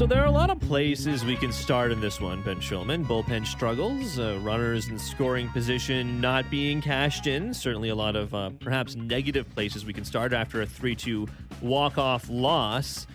[0.00, 3.04] So there are a lot of places we can start in this one, Ben Shulman.
[3.04, 7.52] Bullpen struggles, uh, runners in scoring position not being cashed in.
[7.52, 11.28] Certainly a lot of uh, perhaps negative places we can start after a 3 2
[11.60, 13.06] walk off loss.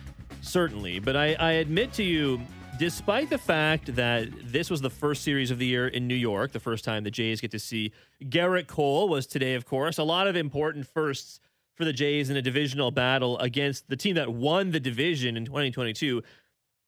[0.42, 1.00] Certainly.
[1.00, 2.40] But I, I admit to you,
[2.78, 6.52] despite the fact that this was the first series of the year in New York,
[6.52, 7.90] the first time the Jays get to see
[8.22, 11.40] Gerrit Cole was today, of course, a lot of important firsts
[11.74, 15.44] for the Jays in a divisional battle against the team that won the division in
[15.44, 16.22] 2022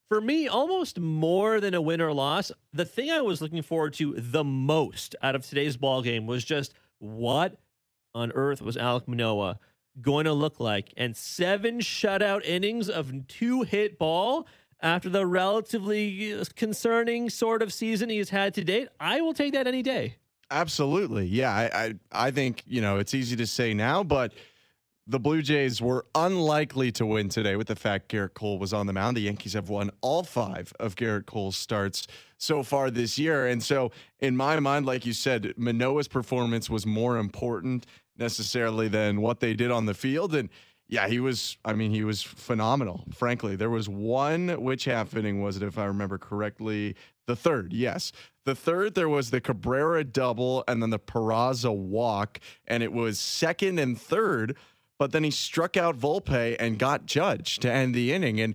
[0.09, 3.93] for me, almost more than a win or loss, the thing I was looking forward
[3.95, 7.59] to the most out of today's ball game was just what
[8.15, 9.59] on earth was Alek Manoah
[10.01, 10.95] going to look like?
[10.97, 14.47] And seven shutout innings of two hit ball
[14.81, 18.89] after the relatively uh, concerning sort of season he's had to date.
[18.99, 20.17] I will take that any day.
[20.51, 21.27] Absolutely.
[21.27, 21.51] Yeah.
[21.51, 24.33] I, I, I think, you know, it's easy to say now, but
[25.11, 28.87] the Blue Jays were unlikely to win today with the fact Gerrit Cole was on
[28.87, 29.17] the mound.
[29.17, 32.07] The Yankees have won all five of Gerrit Cole's starts
[32.37, 33.47] so far this year.
[33.47, 37.87] And so, in my mind, like you said, Manoah's performance was more important
[38.19, 40.35] necessarily than what they did on the field.
[40.35, 40.51] And
[40.89, 43.57] yeah, he was, I mean, he was phenomenal, frankly.
[43.57, 46.97] There was one, which half inning was it, if I remember correctly?
[47.27, 48.13] The third, yes.
[48.45, 52.41] The third, there was the Cabrera double and then the Peraza walk.
[52.67, 54.57] And it was second and third
[54.99, 58.41] but then he struck out Volpe and got Judge to end the inning.
[58.41, 58.55] And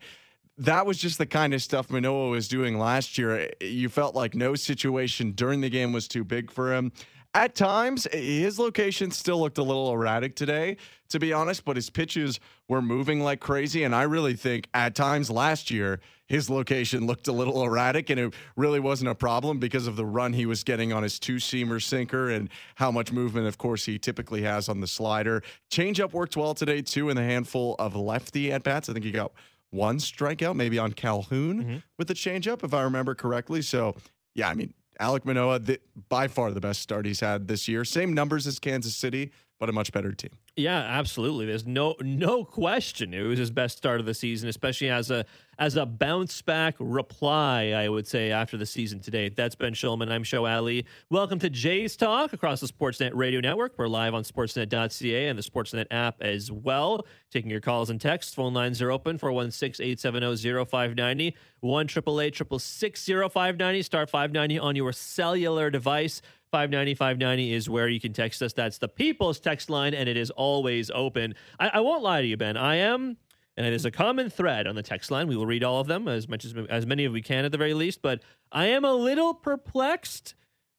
[0.58, 3.50] that was just the kind of stuff Manoah was doing last year.
[3.60, 6.92] You felt like no situation during the game was too big for him.
[7.36, 10.78] At times, his location still looked a little erratic today,
[11.10, 13.84] to be honest, but his pitches were moving like crazy.
[13.84, 18.20] And I really think at times last year, his location looked a little erratic, and
[18.20, 21.38] it really wasn't a problem because of the run he was getting on his two
[21.38, 25.42] seamer sinker and how much movement, of course, he typically has on the slider.
[25.72, 28.90] Changeup worked well today, too, in the handful of lefty at bats.
[28.90, 29.32] I think he got
[29.72, 31.78] one strikeout, maybe on Calhoun mm-hmm.
[31.98, 33.64] with the changeup, if I remember correctly.
[33.64, 33.96] So,
[34.36, 37.84] yeah, I mean, Alek Manoah, the, by far the best start he's had this year.
[37.84, 39.32] Same numbers as Kansas City,
[39.64, 40.32] but a much better team.
[40.58, 41.46] Yeah, absolutely.
[41.46, 43.14] There's no no question.
[43.14, 45.26] It was his best start of the season, especially as a
[45.58, 49.30] as a bounce back reply, I would say, after the season today.
[49.30, 50.12] That's Ben Shulman.
[50.12, 50.86] I'm Sho Alli.
[51.10, 53.76] Welcome to Jays Talk across the Sportsnet Radio Network.
[53.78, 57.06] We're live on sportsnet.ca and the Sportsnet app as well.
[57.32, 58.34] Taking your calls and texts.
[58.34, 66.22] Phone lines are open 416 870 0590 1 590 Star 590 on your cellular device.
[66.54, 68.54] 590 590 is where you can text us.
[68.54, 71.34] That's the people's text line, and it is always open.
[71.60, 72.58] I, I won't lie to you, Ben.
[72.58, 73.18] I am
[73.58, 75.28] and it is a common thread on the text line.
[75.28, 77.52] We will read all of them as much as as many as we can at
[77.52, 78.04] the very least.
[78.04, 78.22] But
[78.52, 80.36] I am a little perplexed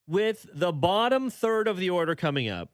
[0.07, 2.71] with the bottom third of the order coming up.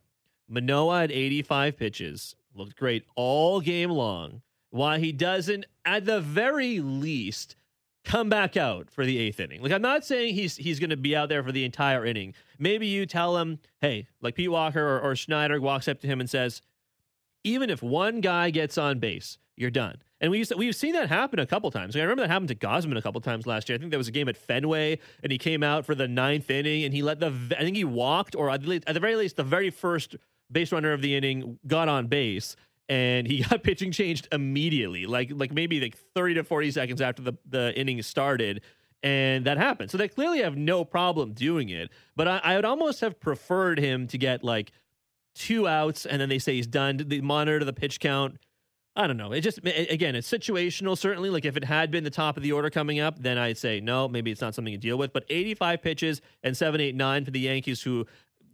[0.47, 4.43] Manoah at 85 pitches looked great all game long.
[4.71, 7.57] Why he doesn't, at the very least,
[8.05, 9.63] come back out for the eighth inning.
[9.63, 12.35] Like I'm not saying he's he's going to be out there for the entire inning.
[12.59, 16.21] Maybe you tell him, hey, like Pete Walker or, or Schneider walks up to him
[16.21, 16.63] and says,
[17.45, 19.97] even if one guy gets on base, you're done.
[20.21, 21.97] And we used to, we've seen that happen a couple times.
[21.97, 23.77] I remember that happened to Gausman a couple times last year.
[23.77, 26.51] I think there was a game at Fenway, and he came out for the ninth
[26.51, 29.45] inning, and he let the I think he walked, or at the very least, the
[29.45, 30.17] very first
[30.53, 32.57] base runner of the inning got on base,
[32.91, 37.23] and he got pitching changed immediately, like like maybe like thirty to forty seconds after
[37.23, 38.61] the the inning started.
[39.03, 39.91] And that happened.
[39.91, 41.89] So they clearly have no problem doing it.
[42.17, 44.73] But I, I would almost have preferred him to get like
[45.35, 46.99] two outs and then they say he's done.
[47.07, 48.37] They monitor the pitch count
[48.97, 49.33] I don't know.
[49.33, 50.99] It just again, it's situational.
[50.99, 53.57] Certainly, like if it had been the top of the order coming up, then I'd
[53.57, 55.13] say no, maybe it's not something to deal with.
[55.13, 58.07] But 85 pitches and seven, eight, nine for the Yankees, who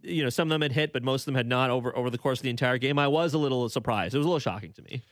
[0.06, 2.10] you know some of them had hit, but most of them had not over over
[2.10, 2.98] the course of the entire game.
[2.98, 4.14] I was a little surprised.
[4.14, 5.02] It was a little shocking to me.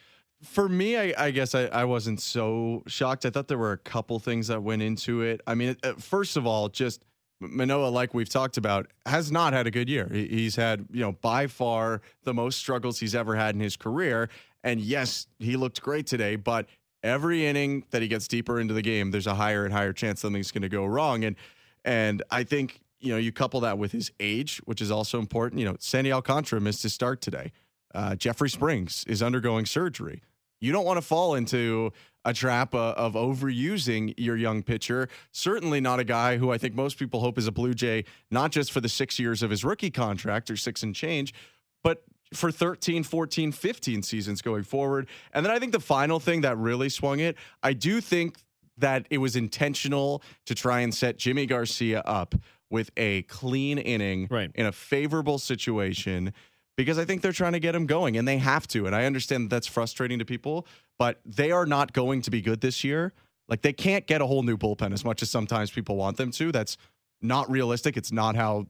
[0.42, 3.24] For me, I, I guess I, I, wasn't so shocked.
[3.24, 5.40] I thought there were a couple things that went into it.
[5.46, 7.02] I mean, uh, first of all, just
[7.40, 10.08] Manoah, like we've talked about, has not had a good year.
[10.12, 14.28] He's had, you know, by far the most struggles he's ever had in his career.
[14.62, 16.66] And yes, he looked great today, but
[17.02, 20.20] every inning that he gets deeper into the game, there's a higher and higher chance
[20.20, 21.24] something's going to go wrong.
[21.24, 21.36] And
[21.84, 25.60] and I think you know you couple that with his age, which is also important.
[25.60, 27.52] You know, Sandy Alcantara missed his start today.
[27.94, 30.22] Uh, Jeffrey Springs is undergoing surgery.
[30.60, 31.92] You don't want to fall into
[32.24, 35.08] a trap uh, of overusing your young pitcher.
[35.30, 38.50] Certainly not a guy who I think most people hope is a Blue Jay, not
[38.50, 41.34] just for the six years of his rookie contract or six and change,
[41.82, 42.02] but
[42.32, 45.06] for 13, 14, 15 seasons going forward.
[45.32, 48.38] And then I think the final thing that really swung it, I do think
[48.78, 52.34] that it was intentional to try and set Yimi Garcia up
[52.74, 54.50] with a clean inning right.
[54.54, 56.34] in a favorable situation
[56.76, 58.86] because I think they're trying to get him going and they have to.
[58.86, 60.66] And I understand that that's frustrating to people,
[60.98, 63.12] but they are not going to be good this year
[63.48, 66.30] Like they can't get a whole new bullpen as much as sometimes people want them
[66.32, 66.52] to.
[66.52, 66.76] That's
[67.20, 67.96] not realistic.
[67.96, 68.66] It's not how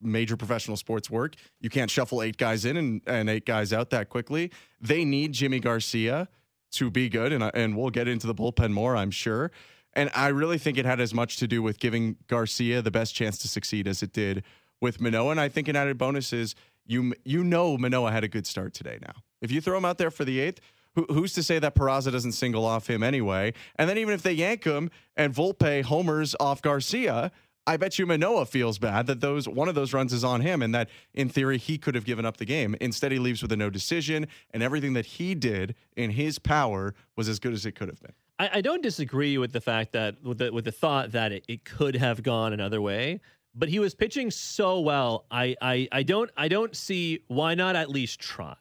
[0.00, 1.34] major professional sports work.
[1.60, 4.50] You can't shuffle eight guys in and, and eight guys out that quickly.
[4.80, 6.28] They need Yimi Garcia
[6.72, 9.50] to be good, and and we'll get into the bullpen more, I'm sure.
[9.94, 13.14] And I really think it had as much to do with giving Garcia the best
[13.14, 14.42] chance to succeed as it did
[14.80, 15.30] with Manoah.
[15.30, 16.54] And I think an added bonus is
[16.86, 18.98] you you know Manoah had a good start today.
[19.00, 20.60] Now, if you throw him out there for the eighth,
[20.94, 23.52] who, who's to say that Peraza doesn't single off him anyway?
[23.76, 27.32] And then even if they yank him and Volpe homers off Garcia,
[27.66, 30.60] I bet you Manoah feels bad that those one of those runs is on him
[30.60, 32.76] and that in theory he could have given up the game.
[32.80, 36.94] Instead, he leaves with a no decision, and everything that he did in his power
[37.16, 38.12] was as good as it could have been.
[38.38, 41.44] I, I don't disagree with the fact that with the with the thought that it,
[41.48, 43.20] it could have gone another way.
[43.56, 45.26] But he was pitching so well.
[45.30, 48.56] I, I I don't I don't see why not at least try.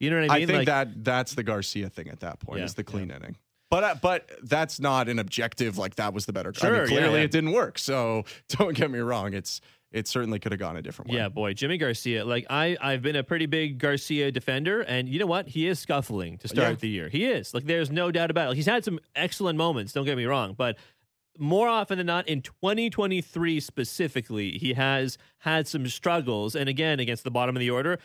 [0.00, 0.42] You know what I mean?
[0.44, 3.10] I think Like- that that's the Garcia thing at that point Yeah, is the clean
[3.10, 3.36] inning.
[3.70, 6.48] But uh, but that's not an objective like that was the better.
[6.62, 7.24] I mean, Sure, yeah, clearly yeah.
[7.26, 7.78] it didn't work.
[7.78, 9.34] So don't get me wrong.
[9.34, 9.60] It's
[9.92, 11.16] it certainly could have gone a different way.
[11.16, 12.24] Yeah, boy, Yimi Garcia.
[12.24, 15.48] Like I, I've been a pretty big Garcia defender, and you know what?
[15.48, 16.74] He is scuffling to start Yeah.
[16.76, 17.08] the year.
[17.08, 17.54] He is.
[17.54, 18.48] Like there's no doubt about it.
[18.48, 19.92] Like, he's had some excellent moments.
[19.92, 20.76] Don't get me wrong, but
[21.38, 26.54] more often than not, in 2023 specifically, he has had some struggles.
[26.56, 27.98] And again, against the bottom of the order,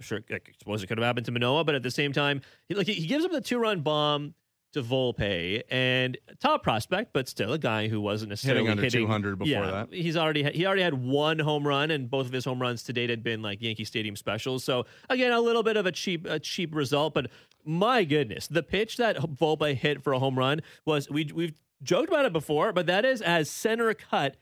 [0.00, 2.74] sure, I suppose it could have happened to Manoah, but at the same time, he,
[2.74, 4.34] like he- gives up the two run bomb
[4.76, 9.06] to Volpe and top prospect, but still a guy who wasn't necessarily Hitting under hitting
[9.06, 9.92] 200 before yeah, that.
[9.92, 12.82] He's already had, he already had one home run, and both of his home runs
[12.84, 14.64] to date had been like Yankee Stadium specials.
[14.64, 17.30] So again, a little bit of a cheap a cheap result, but
[17.64, 22.08] my goodness, the pitch that Volpe hit for a home run was we we've joked
[22.08, 24.36] about it before, but that is as center cut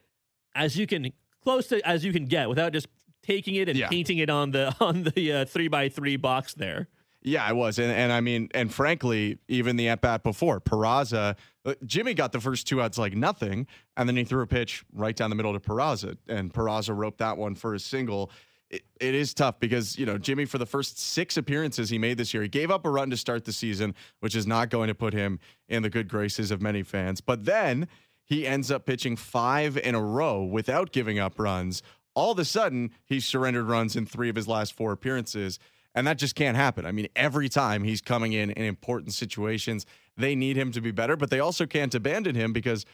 [0.54, 2.88] as you can close to as you can get without just
[3.22, 3.88] taking it and Yeah.
[3.88, 6.88] painting it on the on the uh, three by three box there.
[7.26, 11.37] Yeah, I was, and and I mean, and frankly, even the at bat before Peraza,
[11.65, 13.67] uh, Yimi got the first two outs like nothing,
[13.97, 17.19] and then he threw a pitch right down the middle to Peraza, and Peraza roped
[17.19, 18.31] that one for a single.
[18.69, 22.19] It, it is tough because you know Yimi for the first six appearances he made
[22.19, 24.88] this year, he gave up a run to start the season, which is not going
[24.88, 27.23] to put him in the good graces of many fans.
[27.23, 27.88] But then
[28.26, 31.82] he ends up pitching five in a row without giving up runs.
[32.15, 35.59] All of a sudden, he surrendered runs in three of his last four appearances.
[35.94, 36.87] And that just can't happen.
[36.87, 39.87] I mean, every time he's coming in in important situations,
[40.17, 42.85] they need him to be better, but they also can't abandon him because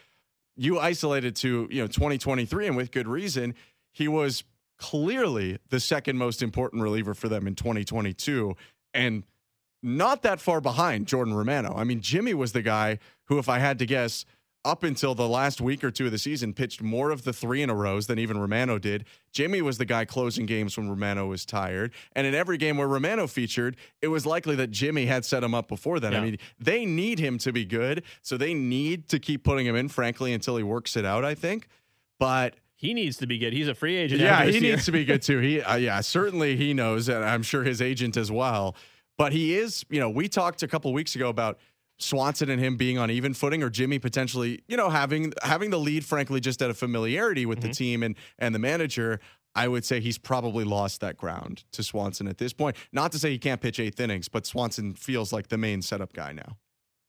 [0.56, 3.55] you isolated to, you know, 2023 and with good reason,
[3.93, 4.44] he was
[4.79, 8.55] clearly the second most important reliever for them in 2022
[8.93, 9.25] and
[9.82, 11.75] not that far behind Jordan Romano.
[11.75, 14.25] I mean, Yimi was the guy who if I had to guess
[14.64, 17.62] up until the last week or two of the season, pitched more of the three
[17.62, 19.04] in a rows than even Romano did.
[19.32, 21.92] Yimi was the guy closing games when Romano was tired.
[22.14, 25.54] And in every game where Romano featured, it was likely that Yimi had set him
[25.54, 26.14] up before then.
[26.14, 28.02] I mean, they need him to be good.
[28.20, 31.34] So they need to keep putting him in, frankly, until he works it out, I
[31.34, 31.66] think.
[32.18, 33.52] But He needs to be good.
[33.54, 34.20] He's a free agent.
[34.20, 34.60] yeah, he year.
[34.72, 35.38] needs to be good too.
[35.40, 38.76] He, uh, yeah, certainly he knows, and I'm sure his agent as well.
[39.16, 41.58] But he is, you know, we talked a couple weeks ago about
[42.00, 45.79] Swanson and him being on even footing, or Yimi potentially, you know, having having the
[45.79, 47.73] lead, frankly, just out of familiarity with the mm-hmm.
[47.73, 49.20] team and and the manager.
[49.52, 52.76] I would say he's probably lost that ground to Swanson at this point.
[52.93, 56.13] Not to say he can't pitch eighth innings, but Swanson feels like the main setup
[56.13, 56.56] guy now.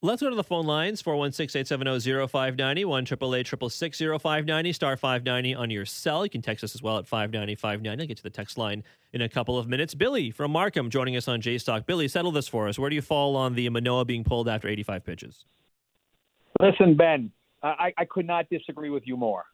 [0.03, 5.69] Let's go to the phone lines 416 870 0590 1 888 0590 star 590 on
[5.69, 6.25] your cell.
[6.25, 8.01] You can text us as well at 590 590.
[8.01, 9.93] I'll get to the text line in a couple of minutes.
[9.93, 11.85] Billy from Markham joining us on Jays Talk.
[11.85, 12.79] Billy, settle this for us.
[12.79, 15.45] Where do you fall on the Manoah being pulled after 85 pitches?
[16.59, 17.31] Listen, Ben,
[17.61, 19.45] I, I could not disagree with you more.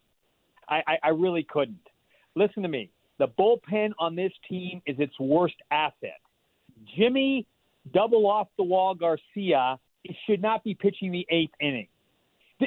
[0.70, 1.90] I, I, I really couldn't.
[2.36, 2.90] Listen to me.
[3.18, 6.22] The bullpen on this team is its worst asset.
[6.98, 7.46] Yimi,
[7.94, 9.78] double off the wall Garcia,
[10.26, 11.88] should not be pitching the eighth inning.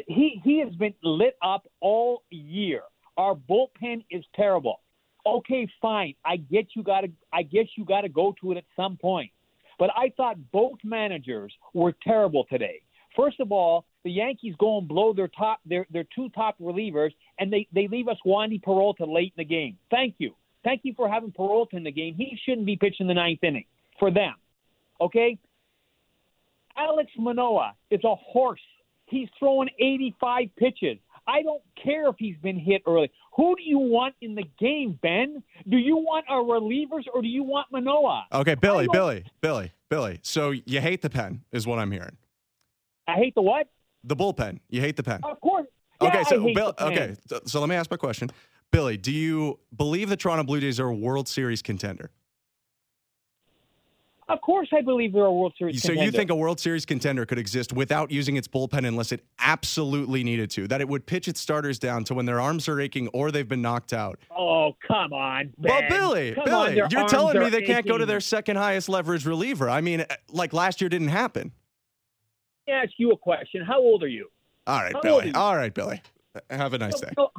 [0.06, 2.82] He he has been lit up all year.
[3.16, 4.80] Our bullpen is terrible.
[5.26, 6.14] Okay, fine.
[6.24, 7.10] I get you got to.
[7.32, 9.30] I guess you got to go to it at some point.
[9.78, 12.82] But I thought both managers were terrible today.
[13.16, 17.10] First of all, the Yankees go and blow their top their their two top relievers,
[17.38, 19.76] and they they leave us Wandy Peralta late in the game.
[19.90, 22.14] Thank you, thank you for having Peralta in the game.
[22.14, 23.64] He shouldn't be pitching the ninth inning
[23.98, 24.34] for them.
[25.00, 25.38] Okay.
[26.80, 28.60] Alex Manoah is a horse.
[29.06, 30.98] He's throwing 85 pitches.
[31.26, 33.10] I don't care if he's been hit early.
[33.36, 35.42] Who do you want in the game, Ben?
[35.68, 38.24] Do you want our relievers or do you want Manoah?
[38.32, 40.20] Okay, Billy, Billy, Billy, Billy.
[40.22, 42.16] So you hate the pen, is what I'm hearing.
[43.06, 43.68] I hate the what?
[44.04, 44.60] The bullpen.
[44.70, 45.20] You hate the pen.
[45.22, 45.66] Of course.
[46.00, 48.30] Yeah, Okay, so Bill, okay, so let me ask my question,
[48.70, 48.96] Billy.
[48.96, 52.10] Do you believe the Toronto Blue Jays are a World Series contender?
[54.30, 55.82] Of course, I believe they're a World Series.
[55.82, 56.04] So contender.
[56.04, 60.22] you think a World Series contender could exist without using its bullpen unless it absolutely
[60.22, 60.68] needed to?
[60.68, 63.48] That it would pitch its starters down to when their arms are aching or they've
[63.48, 64.20] been knocked out.
[64.30, 67.98] Oh, come on, Well, Billy, Come Billy, on, you're telling me are they can't go
[67.98, 69.68] to their second highest leverage reliever.
[69.68, 71.50] I mean, like last year didn't happen.
[72.68, 73.64] Let me ask you a question.
[73.64, 74.28] How old are you?
[74.66, 75.32] All right, How Billy.
[75.34, 76.00] All right, Billy.
[76.50, 77.10] Have a nice day.
[77.18, 77.30] No,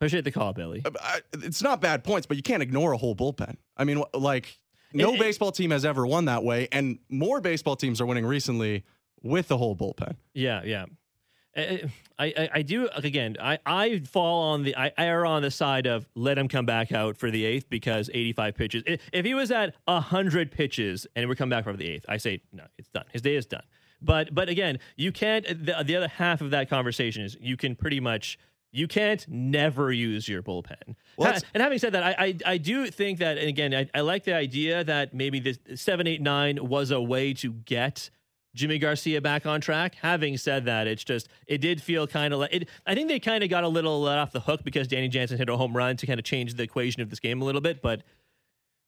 [0.00, 0.82] Appreciate the call, Billy.
[0.84, 3.56] Uh, It's not bad points, but you can't ignore a whole bullpen.
[3.76, 4.58] I mean, like
[4.92, 8.26] no It- baseball team has ever won that way, and more baseball teams are winning
[8.26, 8.84] recently
[9.22, 10.16] with the whole bullpen.
[10.34, 10.86] Yeah, yeah.
[11.56, 13.36] I, I, I- I do again.
[13.40, 16.66] I, I fall on the I, I err on the side of let him come
[16.66, 18.82] back out for the eighth because 85 pitches.
[19.12, 22.40] If he was at 100 pitches and we come back for the eighth, I say
[22.52, 23.04] no, it's done.
[23.12, 23.62] His day is done.
[24.02, 25.46] But but again, you can't.
[25.46, 28.38] The, the other half of that conversation is you can pretty much
[28.72, 30.96] you can't never use your bullpen.
[31.16, 33.88] Well, Ha- and having said that, I, I I do think that and again I,
[33.94, 38.10] I like the idea that maybe this seven eight nine was a way to get
[38.56, 39.96] Yimi Garcia back on track.
[40.00, 42.68] Having said that, it's just it did feel kind of like it.
[42.86, 45.38] I think they kind of got a little let off the hook because Danny Jansen
[45.38, 47.60] hit a home run to kind of change the equation of this game a little
[47.60, 47.82] bit.
[47.82, 48.02] But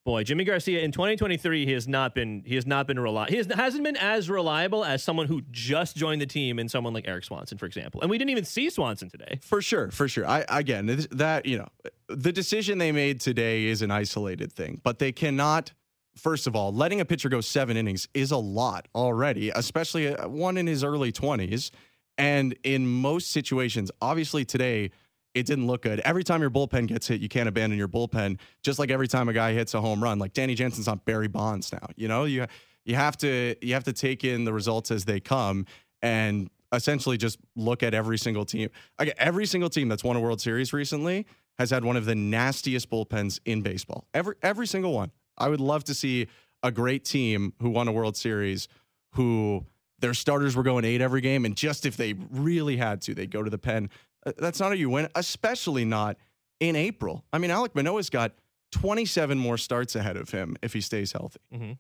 [0.05, 3.31] boy, Yimi Garcia in 2023 he has not been he has not been reliable.
[3.31, 6.95] He has, hasn't been as reliable as someone who just joined the team and someone
[6.95, 8.00] like Erik Swanson, for example.
[8.00, 9.38] And we didn't even see Swanson today.
[9.43, 10.26] For sure, for sure.
[10.26, 11.69] I again, that you know,
[12.09, 15.73] the decision they made today is an isolated thing, but they cannot.
[16.17, 20.26] First of all, letting a pitcher go seven innings is a lot already, especially uh,
[20.26, 21.71] one in his early twenties.
[22.17, 24.90] And in most situations, obviously today
[25.38, 26.00] it didn't look good.
[26.00, 28.38] Every time your bullpen gets hit, you can't abandon your bullpen.
[28.62, 31.28] Just like every time a guy hits a home run, like Danny Jansen's not Barry
[31.28, 31.87] Bonds now.
[31.97, 32.47] You know, you
[32.85, 35.66] you have to you have to take in the results as they come
[36.02, 38.68] and essentially just look at every single team.
[38.99, 41.26] Like every single team that's won a World Series recently
[41.59, 44.07] has had one of the nastiest bullpens in baseball.
[44.14, 45.11] Every every single one.
[45.37, 46.26] I would love to see
[46.62, 48.68] a great team who won a World Series
[49.12, 49.64] who
[50.00, 53.30] their starters were going eight every game, and just if they really had to, they'd
[53.30, 53.90] go to the pen.
[54.27, 56.17] Uh, That's not how you win, especially not
[56.61, 57.25] in April.
[57.33, 58.33] I mean, Alek Manoah's got
[58.73, 61.41] 27 more starts ahead of him if he stays healthy.
[61.53, 61.79] Mhm.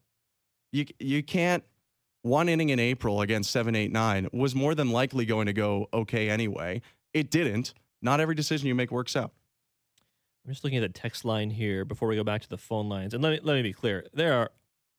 [0.72, 1.64] You you can't.
[2.22, 5.88] One inning in April against seven, eight, nine was more than likely going to go
[5.94, 6.82] okay anyway.
[7.14, 7.74] It didn't.
[8.02, 9.32] Not every decision you make works out.
[10.44, 12.88] I'm just looking at the text line here before we go back to the phone
[12.88, 13.14] lines.
[13.14, 14.06] And let me let me be clear.
[14.12, 14.50] There are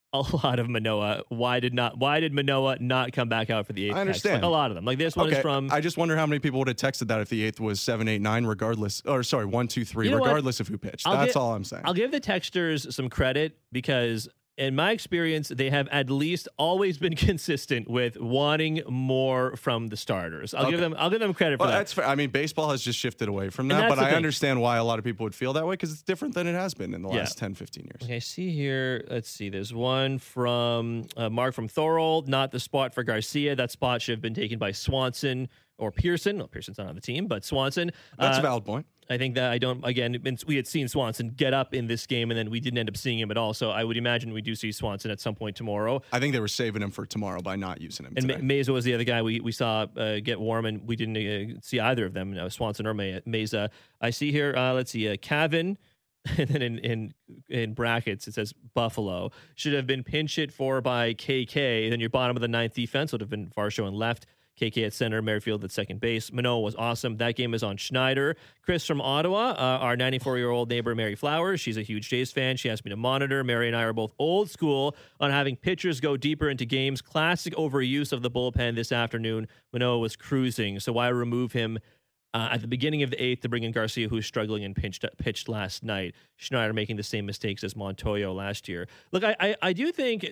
[0.14, 1.24] a lot of Manoah.
[1.30, 3.96] Why did not why did Manoah not come back out for the eighth?
[3.96, 4.42] I understand.
[4.42, 4.86] Like, a lot of them.
[4.86, 7.22] Like this one is from I just wonder how many people would have texted that
[7.22, 9.02] if the eighth was seven, eight, nine, regardless.
[9.06, 10.26] Or sorry, one, two, three, You know what?
[10.28, 11.06] regardless of who pitched.
[11.08, 11.84] I'll That's get- all I'm saying.
[11.86, 14.28] I'll give the texters some credit because
[14.60, 19.98] in my experience, they have at least always been consistent with wanting more from the
[19.98, 20.54] starters.
[20.54, 21.78] I'll give them I'll give them credit for well, that.
[21.80, 22.06] that's fair.
[22.06, 24.16] I mean, baseball has just shifted away from that, but I thing.
[24.16, 26.54] understand why a lot of people would feel that way because it's different than it
[26.54, 27.20] has been in the Yeah.
[27.20, 28.02] last 10, 15 years.
[28.04, 29.06] Okay, see here.
[29.10, 29.50] Let's see.
[29.50, 32.28] There's one from uh, Mark from Thorold.
[32.28, 33.56] Not the spot for Garcia.
[33.56, 35.48] That spot should have been taken by Swanson
[35.78, 36.38] or Pearson.
[36.38, 37.92] Well, Pearson's not on the team, but Swanson.
[38.18, 38.86] That's Uh, a valid point.
[39.10, 39.84] I think that I don't.
[39.84, 42.90] Again, we had seen Swanson get up in this game, and then we didn't end
[42.90, 43.54] up seeing him at all.
[43.56, 46.02] So I would imagine we do see Swanson at some point tomorrow.
[46.12, 48.42] I think they were saving him for tomorrow by not using him And today.
[48.42, 51.60] Mayza was the other guy we, we saw uh, get warm, and we didn't uh,
[51.62, 53.70] see either of them, uh, Swanson or Mayza.
[54.00, 55.78] I see here, uh, let's see, uh, Cavan,
[56.38, 57.14] and then in, in
[57.48, 61.90] in brackets it says Buffalo should have been pinch hit for by KK.
[61.90, 64.26] Then your bottom of the ninth defense would have been Varsho and left.
[64.60, 66.32] KK at center, Merrifield at second base.
[66.32, 67.18] Manoah was awesome.
[67.18, 68.36] That game is on Schneider.
[68.62, 71.60] Chris from Ottawa, uh, our 94 year old neighbor, Mary Flowers.
[71.60, 72.58] She's a huge Jays fan.
[72.58, 73.44] She asked me to monitor.
[73.44, 77.02] Mary and I are both old school on having pitchers go deeper into games.
[77.02, 79.48] Classic overuse of the bullpen this afternoon.
[79.74, 81.80] Manoah was cruising, so why remove him
[82.34, 85.06] uh, at the beginning of the eighth to bring in Garcia, who's struggling and pitched
[85.18, 86.14] pitched last night.
[86.36, 88.88] Schneider making the same mistakes as Montoyo last year.
[89.12, 90.28] Look, I, I, I do think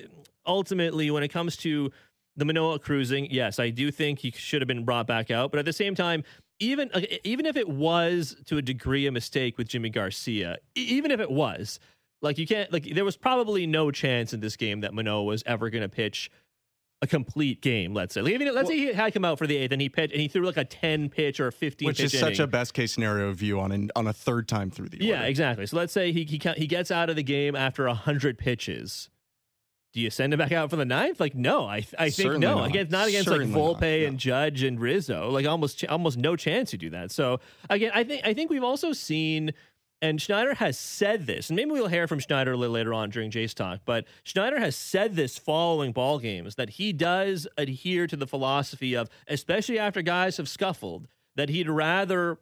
[0.45, 1.91] ultimately when it comes to
[2.37, 5.51] the Manoah cruising, yes, I do think he should have been brought back out.
[5.51, 6.23] But at the same time,
[6.59, 11.11] even uh, even if it was to a degree a mistake with Yimi Garcia, even
[11.11, 11.79] if it was,
[12.21, 15.43] like you can't like there was probably no chance in this game that Manoah was
[15.45, 16.31] ever going to pitch
[17.03, 17.93] a complete game.
[17.93, 19.87] Let's say, like, even let's say he had come out for the eighth and he
[19.87, 22.33] pitched and he threw like a ten pitch or a fifteen, Which pitch is such
[22.35, 22.41] inning.
[22.41, 25.25] a best case scenario view on an, on a third time through the Yeah, order.
[25.27, 25.65] exactly.
[25.67, 29.09] So let's say he he, he gets out of the game after hundred pitches.
[29.97, 31.19] Do you send him back out for the ninth?
[31.19, 32.59] Like, no, I I think Certainly no.
[32.59, 32.69] not.
[32.69, 34.07] Against not against Certainly like not, Volpe no.
[34.07, 35.31] and Judge and Rizzo.
[35.31, 37.09] Like almost almost no chance you do that.
[37.09, 39.53] So again, I think I think we've also seen.
[39.99, 43.09] And Schneider has said this, and maybe we'll hear from Schneider a little later on
[43.09, 43.79] during Jay's talk.
[43.85, 48.93] But Schneider has said this following ball games that he does adhere to the philosophy
[48.95, 52.37] of, especially after guys have scuffled, that he'd rather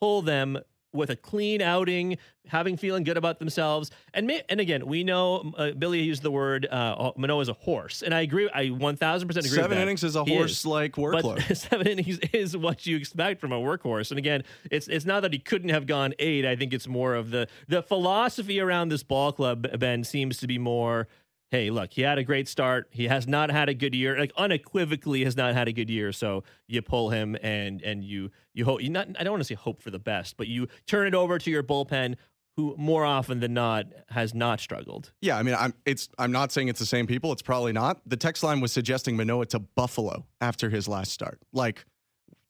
[0.00, 0.58] pull them
[0.92, 3.90] with a clean outing, having feeling good about themselves.
[4.14, 7.52] And may, and again, we know uh, Billy used the word uh, Manoah is a
[7.52, 8.48] horse, and I agree.
[8.52, 9.56] I one thousand percent agree.
[9.56, 9.82] Seven with that.
[9.82, 11.46] innings is a horse-like workload.
[11.46, 14.10] But seven innings is what you expect from a workhorse.
[14.10, 16.46] And again, it's it's not that he couldn't have gone eight.
[16.46, 19.66] I think it's more of the the philosophy around this ball club.
[19.78, 21.08] Ben seems to be more.
[21.50, 22.88] Hey, look, he had a great start.
[22.90, 24.18] He has not had a good year.
[24.18, 26.12] Like unequivocally has not had a good year.
[26.12, 29.48] So you pull him and and you you hope you not I don't want to
[29.48, 32.16] say hope for the best, but you turn it over to your bullpen
[32.58, 35.12] who more often than not has not struggled.
[35.20, 37.30] Yeah, I mean, I'm it's I'm not saying it's the same people.
[37.32, 38.00] It's probably not.
[38.04, 41.40] The text line was suggesting Manoah to Buffalo after his last start.
[41.52, 41.84] Like,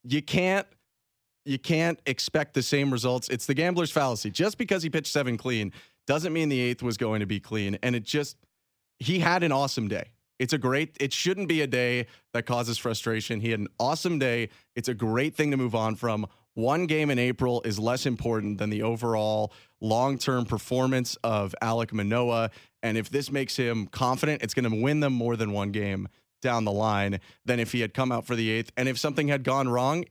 [0.04, 0.66] you can't
[1.44, 3.28] you can't expect the same results.
[3.28, 4.30] It's the gambler's fallacy.
[4.30, 5.72] Just because he pitched seven clean
[6.06, 7.78] doesn't mean the eighth was going to be clean.
[7.82, 8.38] And it just
[8.98, 10.10] he had an awesome day.
[10.38, 10.96] It's a great.
[11.00, 13.40] It shouldn't be a day that causes frustration.
[13.40, 14.50] He had an awesome day.
[14.76, 16.26] It's a great thing to move on from.
[16.54, 21.92] One game in April is less important than the overall long term performance of Alek
[21.92, 22.50] Manoah.
[22.82, 26.08] And if this makes him confident, it's going to win them more than one game
[26.40, 28.70] down the line than if he had come out for the eighth.
[28.76, 30.04] And if something had gone wrong,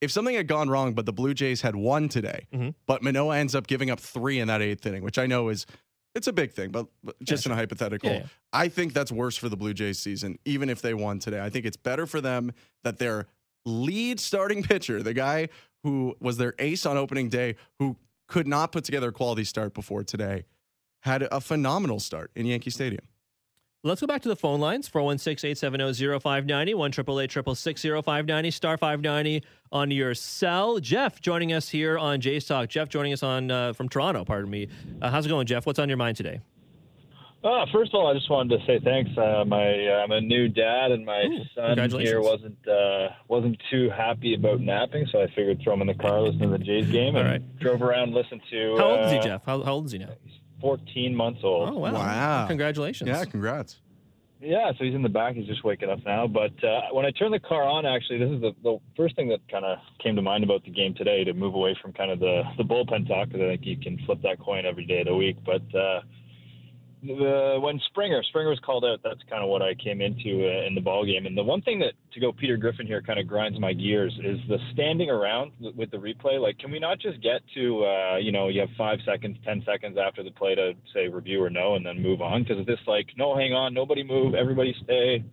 [0.00, 2.70] if something had gone wrong, but the Blue Jays had won today, Mm-hmm.
[2.86, 5.66] but Manoah ends up giving up three in that eighth inning, which I know is
[6.14, 8.26] it's a big thing, but but just in a hypothetical, Yeah, yeah.
[8.52, 11.40] I think that's worse for the Blue Jays season, even if they won today.
[11.40, 12.52] I think it's better for them
[12.84, 13.26] that their
[13.64, 15.48] lead starting pitcher, the guy
[15.82, 17.96] who was their ace on opening day, who
[18.28, 20.44] could not put together a quality start before today,
[21.00, 23.04] had a phenomenal start in Yankee Stadium.
[23.84, 29.90] Let's go back to the phone lines 416 870 0590 1 590 star 590 on
[29.90, 30.78] your cell.
[30.78, 32.68] Jeff joining us here on Jay's Talk.
[32.68, 34.68] Jeff joining us on uh, from Toronto, pardon me.
[35.00, 35.66] Uh, how's it going, Jeff?
[35.66, 36.40] What's on your mind today?
[37.42, 39.10] Uh, first of all, I just wanted to say thanks.
[39.18, 43.60] Uh, my uh, I'm a new dad, and my Ooh, son here wasn't uh, wasn't
[43.68, 46.58] too happy about napping, so I figured throw him in the car, listen to the
[46.58, 47.58] Jays game, and All right.
[47.58, 48.76] drove around, listened to.
[48.78, 49.44] How old is he, uh, Jeff?
[49.44, 50.10] How, how old is he now?
[50.62, 51.70] He's 14 months old.
[51.70, 51.92] Oh, wow.
[51.92, 52.46] Wow.
[52.46, 53.08] Congratulations.
[53.08, 53.80] Yeah, congrats.
[54.40, 55.36] Yeah, so he's in the back.
[55.36, 56.26] He's just waking up now.
[56.26, 59.28] But uh, when I turned the car on, actually, this is the, the first thing
[59.28, 62.10] that kind of came to mind about the game today to move away from kind
[62.10, 65.00] of the, the bullpen talk because I think you can flip that coin every day
[65.00, 65.36] of the week.
[65.46, 66.00] But uh,
[67.02, 70.66] the, when Springer Springer was called out, that's kind of what I came into uh,
[70.66, 71.26] in the ball game.
[71.26, 74.12] And the one thing that to go Peter Griffin here kind of grinds my gears
[74.22, 76.40] is the standing around with- with the replay.
[76.40, 79.62] Like, can we not just get to uh, you know you have five seconds, ten
[79.66, 82.44] seconds after the play to say review or no, and then move on?
[82.44, 85.24] Because this like no, hang on, nobody move, everybody stay.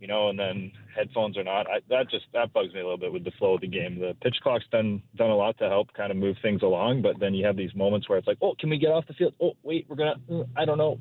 [0.00, 2.98] You know, and then headphones or not, I, that just that bugs me a little
[2.98, 3.98] bit with the flow of the game.
[3.98, 7.18] The pitch clock's done done a lot to help kind of move things along, but
[7.18, 9.34] then you have these moments where it's like, oh, can we get off the field?
[9.42, 11.00] Oh, wait, we're gonna, uh, I don't know.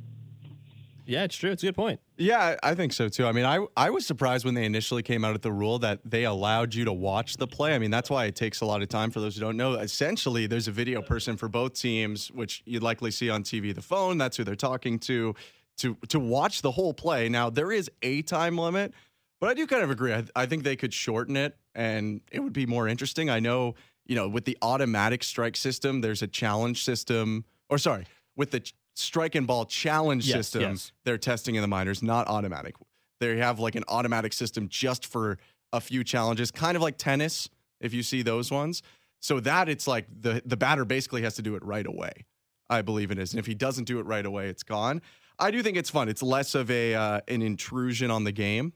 [1.07, 1.51] Yeah, it's true.
[1.51, 2.01] It's a good point.
[2.17, 3.25] Yeah, I think so too.
[3.25, 6.01] I mean, I I was surprised when they initially came out at the rule that
[6.03, 7.73] they allowed you to watch the play.
[7.73, 9.75] I mean, that's why it takes a lot of time for those who don't know.
[9.75, 13.81] Essentially, there's a video person for both teams, which you'd likely see on TV, the
[13.81, 14.17] phone.
[14.17, 15.33] That's who they're talking to,
[15.77, 17.29] to to watch the whole play.
[17.29, 18.93] Now there is a time limit,
[19.39, 20.13] but I do kind of agree.
[20.13, 23.29] I, I think they could shorten it, and it would be more interesting.
[23.29, 28.07] I know, you know, with the automatic strike system, there's a challenge system, or sorry,
[28.35, 30.91] with the strike and ball challenge Yes, system yes.
[31.03, 32.75] they're testing in the minors, not automatic.
[33.19, 35.37] They have like an automatic system just for
[35.73, 38.81] a few challenges, kind of like tennis, if you see those ones.
[39.19, 42.25] So that it's like the the batter basically has to do it right away.
[42.69, 45.01] I believe it is, and if he doesn't do it right away, it's gone.
[45.39, 46.09] I do think it's fun.
[46.09, 48.73] It's less of a uh, an intrusion on the game.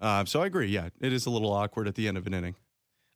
[0.00, 0.66] Uh, so I agree.
[0.68, 2.54] Yeah, it is a little awkward at the end of an inning.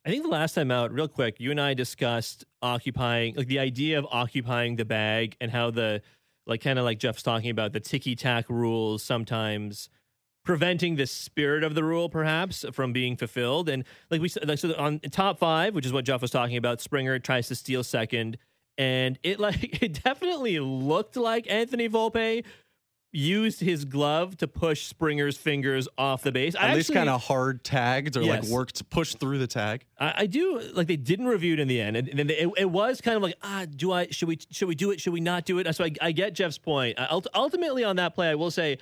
[0.03, 3.59] I think the last time out, real quick, you and I discussed occupying, like the
[3.59, 6.01] idea of occupying the bag and how the,
[6.45, 9.89] like, kind of like Jeff's talking about the ticky tack rules sometimes
[10.43, 13.69] preventing the spirit of the rule perhaps from being fulfilled.
[13.69, 16.57] And like we said, like, so on top five, which is what Jeff was talking
[16.57, 18.37] about, Springer tries to steal second.
[18.77, 22.43] And it like it definitely looked like Anthony Volpe
[23.11, 26.55] used his glove to push Springer's fingers off the base.
[26.55, 29.85] I At least kind of hard tagged or like worked to push through the tag.
[29.99, 32.69] I, I do like they didn't review it in the end, and, and it, it
[32.69, 35.01] was kind of like ah, do I should we should we do it?
[35.01, 35.73] Should we not do it?
[35.75, 36.97] So I, I get Jeff's point.
[36.97, 38.77] Uh, ultimately, on that play, I will say.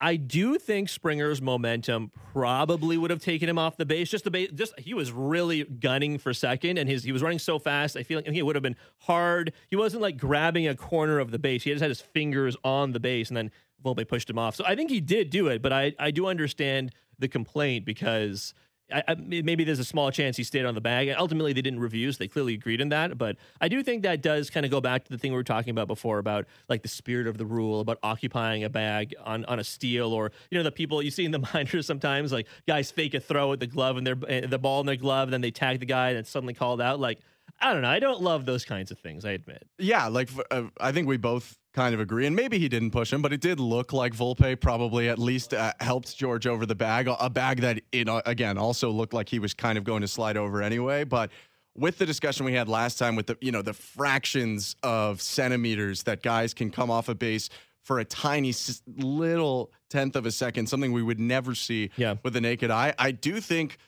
[0.00, 4.10] I do think Springer's momentum probably would have taken him off the base.
[4.10, 7.38] Just the base, just he was really gunning for second, and his he was running
[7.38, 7.96] so fast.
[7.96, 9.52] I feel like I think it would have been hard.
[9.68, 11.62] He wasn't like grabbing a corner of the base.
[11.62, 13.50] He just had his fingers on the base, and then
[13.82, 14.54] Volpe pushed him off.
[14.54, 18.52] So I think he did do it, but I I do understand the complaint because
[18.92, 21.12] I, I, maybe there's a small chance he stayed on the bag.
[21.18, 23.18] Ultimately, they didn't review, so they clearly agreed in that.
[23.18, 25.44] But I do think that does kind of go back to the thing we were
[25.44, 29.44] talking about before about like the spirit of the rule about occupying a bag on,
[29.46, 32.46] on a steal, or you know the people you see in the minors sometimes like
[32.66, 35.28] guys fake a throw at the glove and their uh, the ball in their glove,
[35.28, 37.00] and then they tag the guy and it's suddenly called out.
[37.00, 37.18] Like
[37.58, 37.88] I don't know.
[37.88, 39.24] I don't love those kinds of things.
[39.24, 39.66] I admit.
[39.78, 43.12] Yeah, like uh, I think we both kind of agree, and maybe he didn't push
[43.12, 46.74] him, but it did look like Volpe probably at least uh, helped George over the
[46.74, 50.02] bag, a bag that it uh, again also looked like he was kind of going
[50.02, 51.30] to slide over anyway, but
[51.74, 56.02] with the discussion we had last time with the you know the fractions of centimeters
[56.04, 57.48] that guys can come off a base
[57.82, 58.52] for a tiny
[58.96, 62.16] little tenth of a second, something we would never see yeah.
[62.24, 62.92] with the naked eye.
[62.98, 63.78] I do think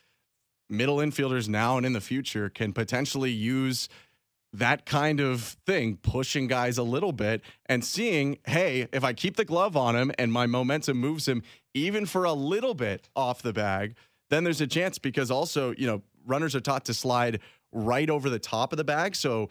[0.69, 3.89] middle infielders now and in the future can potentially use
[4.53, 9.35] that kind of thing, pushing guys a little bit and seeing, hey, if I keep
[9.35, 13.41] the glove on him and my momentum moves him even for a little bit off
[13.41, 13.95] the bag,
[14.29, 17.39] then there's a chance because also, you know, runners are taught to slide
[17.71, 19.15] right over the top of the bag.
[19.15, 19.49] So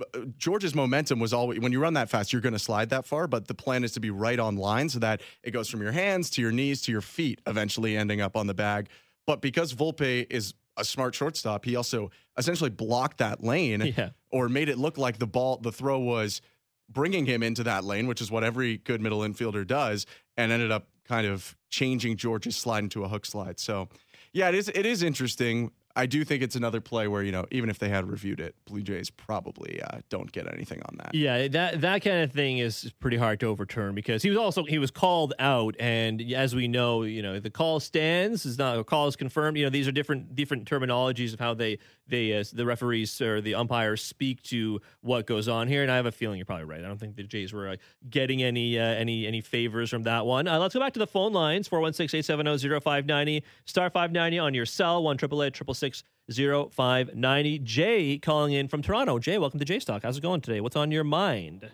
[0.00, 3.06] uh, George's momentum was always when you run that fast, you're going to slide that
[3.06, 5.80] far, but the plan is to be right on line so that it goes from
[5.80, 8.88] your hands to your knees to your feet, eventually ending up on the bag.
[9.26, 14.10] But because Volpe is a smart shortstop, he also essentially blocked that lane yeah.
[14.30, 16.40] or made it look like the ball, the throw was
[16.88, 20.06] bringing him into that lane, which is what every good middle infielder does,
[20.36, 23.60] and ended up kind of changing George's slide into a hook slide.
[23.60, 23.88] So,
[24.32, 25.70] yeah, it is it is interesting.
[25.96, 28.54] I do think it's another play where you know even if they had reviewed it,
[28.64, 31.14] Blue Jays probably uh, don't get anything on that.
[31.14, 34.64] Yeah, that that kind of thing is pretty hard to overturn because he was also
[34.64, 38.78] he was called out, and as we know, you know the call stands is not
[38.78, 39.56] a call is confirmed.
[39.56, 41.78] You know these are different different terminologies of how they
[42.10, 45.96] they uh, the referees or the umpires speak to what goes on here, and I
[45.96, 46.80] have a feeling you're probably right.
[46.80, 47.76] I don't think the Jays were uh,
[48.08, 50.46] getting any uh, any any favors from that one.
[50.46, 55.02] Uh, let's go back to the phone lines 416-870-0590 star five ninety on your cell
[55.02, 57.58] one triple eight triple six zero five ninety.
[57.58, 59.18] Jay calling in from Toronto.
[59.18, 60.02] Jay, welcome to Jays Talk.
[60.02, 60.60] How's it going today?
[60.60, 61.70] What's on your mind?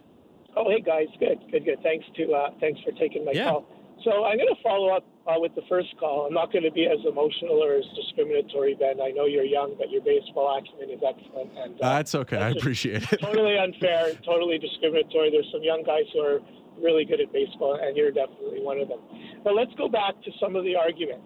[0.57, 1.83] Oh, hey guys, good, good, good.
[1.83, 3.51] Thanks to uh, thanks for taking my yeah.
[3.51, 3.67] call.
[4.05, 6.27] So I'm going to follow up uh, with the first call.
[6.27, 9.01] I'm not going to be as emotional or as discriminatory, Ben.
[9.01, 11.51] I know you're young, but your baseball acumen is excellent.
[11.59, 12.37] And uh, that's okay.
[12.37, 13.21] That's I appreciate it.
[13.21, 15.31] Totally unfair, totally discriminatory.
[15.31, 16.41] There's some young guys who are
[16.79, 19.01] really good at baseball, and you're definitely one of them.
[19.43, 21.23] But let's go back to some of the argument.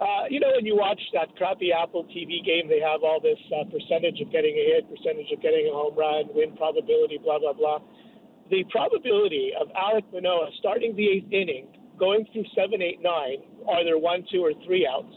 [0.00, 3.38] Uh, you know, when you watch that crappy Apple TV game, they have all this
[3.48, 7.38] uh, percentage of getting a hit, percentage of getting a home run, win probability, blah,
[7.38, 7.78] blah, blah.
[8.50, 11.66] The probability of Alek Manoah starting the eighth inning,
[11.98, 13.38] going through seven, eight, nine,
[13.78, 15.14] either one, two, or three outs,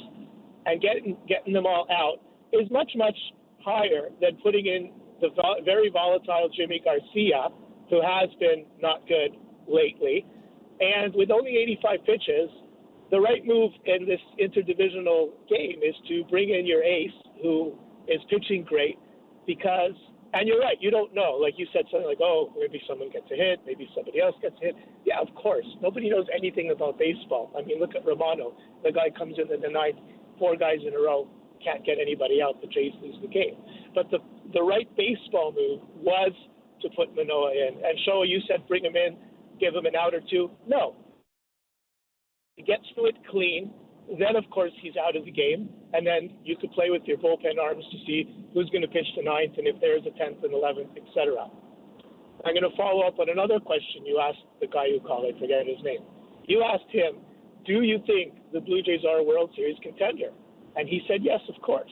[0.66, 2.20] and getting, getting them all out
[2.54, 3.18] is much, much
[3.64, 5.30] higher than putting in the
[5.66, 7.50] very volatile Yimi Garcia,
[7.90, 9.32] who has been not good
[9.68, 10.26] lately.
[10.80, 12.50] And with only 85 pitches,
[13.12, 17.12] the right move in this interdivisional game is to bring in your ace
[17.42, 17.74] who
[18.08, 18.98] is pitching great
[19.46, 19.94] because
[20.34, 21.38] and you're right, you don't know.
[21.42, 24.56] Like you said something like, Oh, maybe someone gets a hit, maybe somebody else gets
[24.62, 24.76] hit.
[25.06, 25.66] Yeah, of course.
[25.82, 27.52] Nobody knows anything about baseball.
[27.58, 28.56] I mean look at Romano.
[28.84, 29.98] The guy comes in in the ninth,
[30.40, 31.28] four guys in a row,
[31.64, 33.58] can't get anybody out, the Jays lose the game.
[33.96, 34.20] But the
[34.54, 36.32] the right baseball move was
[36.82, 37.76] to put Manoah in.
[37.84, 39.18] And Showa, you said bring him in,
[39.60, 40.52] give him an out or two.
[40.68, 40.96] No,
[42.56, 43.72] he gets through it clean.
[44.18, 45.70] Then, of course, he's out of the game.
[45.94, 49.06] And then you could play with your bullpen arms to see who's going to pitch
[49.16, 51.50] the ninth and if there's a 10th and 11th, etc.
[52.46, 55.26] I'm going to follow up on another question you asked the guy who called.
[55.28, 56.02] I forget his name.
[56.48, 57.22] You asked him,
[57.66, 60.32] Do you think the Blue Jays are a World Series contender?
[60.76, 61.92] And he said, Yes, of course.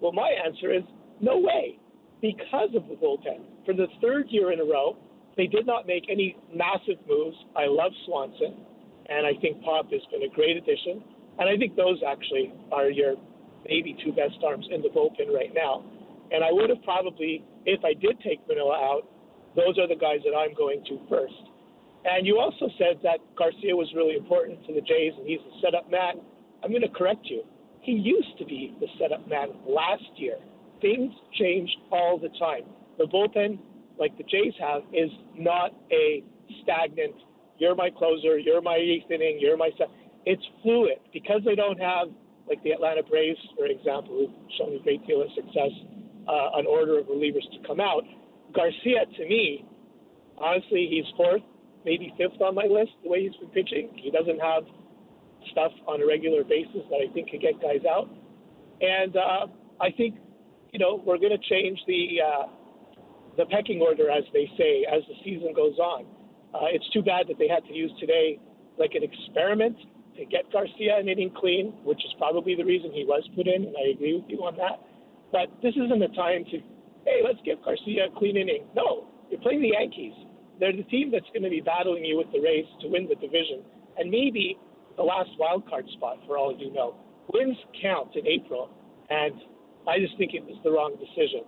[0.00, 0.82] Well, my answer is
[1.20, 1.78] no way
[2.20, 3.42] because of the bullpen.
[3.64, 4.96] For the third year in a row,
[5.36, 7.36] they did not make any massive moves.
[7.56, 8.66] I love Swanson
[9.08, 11.02] and I think Pop has been a great addition.
[11.38, 13.14] And I think those actually are your
[13.68, 15.84] maybe two best arms in the bullpen right now.
[16.30, 19.02] And I would have probably, if I did take Manoah out,
[19.54, 21.34] those are the guys that I'm going to first.
[22.04, 25.60] And you also said that Garcia was really important to the Jays and he's the
[25.62, 26.22] setup man.
[26.62, 27.42] I'm going to correct you.
[27.80, 30.36] He used to be the setup man last year.
[30.80, 32.62] Things change all the time.
[32.98, 33.58] The bullpen,
[33.98, 36.22] like the Jays have, is not a
[36.62, 37.14] stagnant
[37.58, 39.88] you're my closer, you're my eighth inning, you're my set.
[40.26, 42.08] It's fluid because they don't have
[42.48, 45.70] like the Atlanta Braves, for example, who've shown a great deal of success,
[46.28, 48.02] uh, an order of relievers to come out.
[48.54, 49.64] Garcia, to me,
[50.38, 51.42] honestly, he's fourth,
[51.84, 52.90] maybe fifth on my list.
[53.02, 54.64] The way he's been pitching, he doesn't have
[55.50, 58.08] stuff on a regular basis that I think could get guys out.
[58.80, 59.46] And uh,
[59.80, 60.16] I think,
[60.72, 62.46] you know, we're going to change the uh,
[63.36, 66.06] the pecking order, as they say, as the season goes on.
[66.54, 68.38] Uh, it's too bad that they had to use today
[68.78, 69.76] like an experiment
[70.24, 73.74] get Garcia an inning clean, which is probably the reason he was put in, and
[73.76, 74.80] I agree with you on that.
[75.32, 76.56] But this isn't the time to,
[77.04, 78.64] hey, let's give Garcia a clean inning.
[78.74, 80.14] No, you're playing the Yankees.
[80.58, 83.16] They're the team that's going to be battling you with the Rays to win the
[83.16, 83.60] division,
[83.98, 84.56] and maybe
[84.96, 86.96] the last wild card spot, for all you know.
[87.34, 88.70] Wins count in April,
[89.10, 89.34] and
[89.86, 91.44] I just think it was the wrong decision.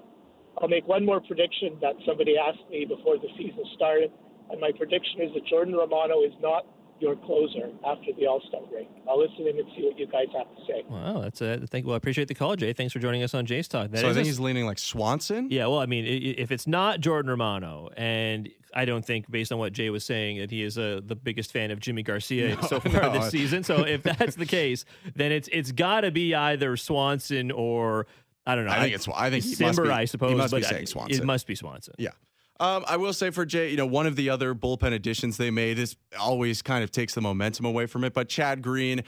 [0.60, 4.10] I'll make one more prediction that somebody asked me before the season started,
[4.50, 6.66] and my prediction is that Jordan Romano is not
[7.00, 8.88] your closer after the All Star break.
[9.08, 10.82] I'll listen in and see what you guys have to say.
[10.88, 11.86] Wow, that's a thank.
[11.86, 12.72] Well, I appreciate the call, Jay.
[12.72, 13.90] Thanks for joining us on Jay's Talk.
[13.90, 15.48] That so I think a- he's leaning like Swanson.
[15.50, 15.66] yeah.
[15.66, 19.50] Well, I mean, i- i- if it's not Jordan Romano, and I don't think, based
[19.52, 22.54] on what Jay was saying, that he is a, the biggest fan of Yimi Garcia
[22.56, 23.12] No, so far no.
[23.12, 23.62] this season.
[23.64, 24.84] So if that's the case,
[25.14, 28.06] then it's it's got to be either Swanson or
[28.46, 28.72] I don't know.
[28.72, 29.06] I think it's.
[29.14, 30.30] I think he must Cimber, be, I suppose.
[30.30, 31.22] He must but be saying Swanson.
[31.22, 31.94] It must be Swanson.
[31.98, 32.10] Yeah.
[32.60, 35.50] Um, I will say for Jay, you know, one of the other bullpen additions they
[35.50, 38.14] made is always kind of takes the momentum away from it.
[38.14, 39.02] But Chad Green,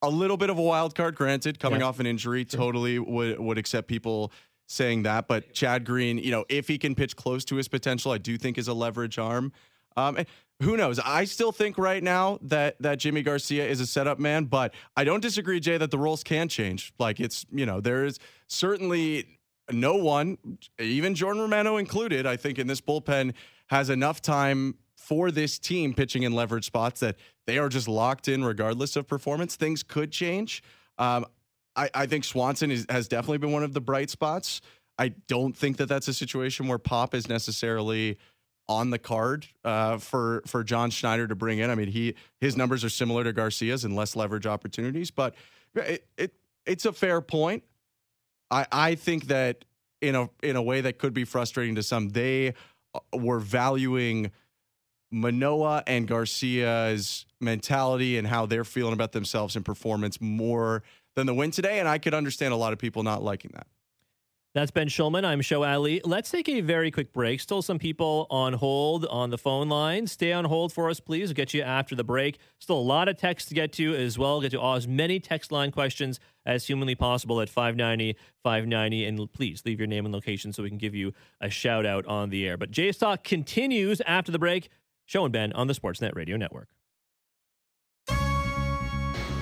[0.00, 1.86] a little bit of a wild card, granted, coming Yeah.
[1.86, 4.32] off an injury, totally would would accept people
[4.68, 5.28] saying that.
[5.28, 8.38] But Chad Green, you know, if he can pitch close to his potential, I do
[8.38, 9.52] think is a leverage arm.
[9.96, 10.26] Um, and
[10.62, 10.98] who knows?
[10.98, 15.04] I still think right now that that Yimi Garcia is a setup man, but I
[15.04, 16.94] don't disagree, Jay, that the roles can change.
[16.98, 19.38] Like it's you know there is certainly
[19.72, 20.38] no one,
[20.78, 23.34] even Jordan Romano included, I think in this bullpen
[23.68, 28.28] has enough time for this team pitching in leverage spots that they are just locked
[28.28, 29.56] in regardless of performance.
[29.56, 30.62] Things could change.
[30.98, 31.26] Um,
[31.74, 34.60] I, I think Swanson is, has definitely been one of the bright spots.
[34.98, 38.18] I don't think that that's a situation where Pop is necessarily
[38.68, 41.70] on the card uh, for for John Schneider to bring in.
[41.70, 45.34] I mean, he his numbers are similar to Garcia's and less leverage opportunities, but
[45.74, 46.34] it, it
[46.66, 47.64] it's a fair point.
[48.52, 49.64] I I think that
[50.00, 52.54] in a in a way that could be frustrating to some, they
[52.94, 54.30] uh, were valuing
[55.10, 60.82] Manoah and Garcia's mentality and how they're feeling about themselves and performance more
[61.14, 63.66] than the win today, and I could understand a lot of people not liking that.
[64.54, 65.24] That's Ben Shulman.
[65.24, 66.02] I'm Sho Alli.
[66.04, 67.40] Let's take a very quick break.
[67.40, 70.06] Still some people on hold on the phone line.
[70.06, 71.30] Stay on hold for us, please.
[71.30, 72.38] We'll get you after the break.
[72.58, 74.42] Still a lot of text to get to as well.
[74.42, 79.04] Get to as many text line questions as humanly possible at 590 590.
[79.06, 82.04] And please leave your name and location so we can give you a shout out
[82.04, 82.58] on the air.
[82.58, 84.68] But Jay's Talk continues after the break.
[85.06, 86.68] Sho and Ben on the Sportsnet Radio Network.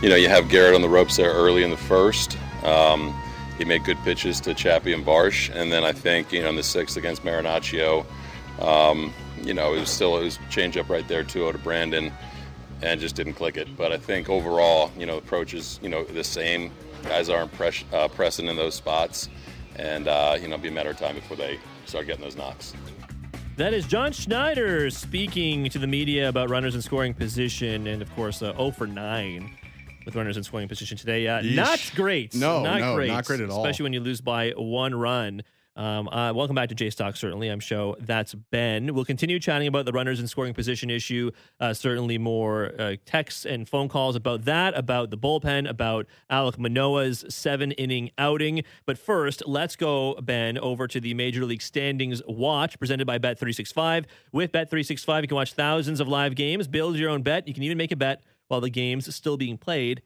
[0.03, 2.39] you know, you have Gerrit on the ropes there early in the first.
[2.65, 3.13] Um,
[3.61, 6.57] he made good pitches to Chappie and Barsh, and then I think you know in
[6.57, 8.07] the sixth against Marinaccio,
[8.59, 12.11] um, you know, it was still it was change up right there 2-0 to Brandon,
[12.81, 13.77] and just didn't click it.
[13.77, 16.73] But I think overall, you know, the approach is you know the same.
[17.03, 17.53] Guys aren't
[17.93, 19.29] uh, pressing in those spots,
[19.77, 22.37] and uh, you know, it'll be a matter of time before they start getting those
[22.37, 22.73] knocks.
[23.59, 28.11] That is John Schneider speaking to the media about runners in scoring position, and of
[28.17, 29.55] course, uh, 0 for 9
[30.05, 31.27] with runners in scoring position today.
[31.27, 32.35] Uh, not great.
[32.35, 33.09] No, not no, great.
[33.09, 33.63] not great at all.
[33.63, 35.43] Especially when you lose by one run.
[35.77, 37.17] Um, uh, welcome back to Jays Talk.
[37.17, 38.93] Certainly, I'm Sho that's Ben.
[38.93, 41.31] We'll continue chatting about the runners in scoring position issue.
[41.61, 46.59] Uh, certainly, more uh, texts and phone calls about that, about the bullpen, about Alek
[46.59, 48.65] Manoah's seven inning outing.
[48.85, 54.07] But first, let's go, Ben, over to the Major League Standings Watch presented by Bet365.
[54.33, 57.47] With Bet365, you can watch thousands of live games, build your own bet.
[57.47, 60.03] You can even make a bet while the game's still being played.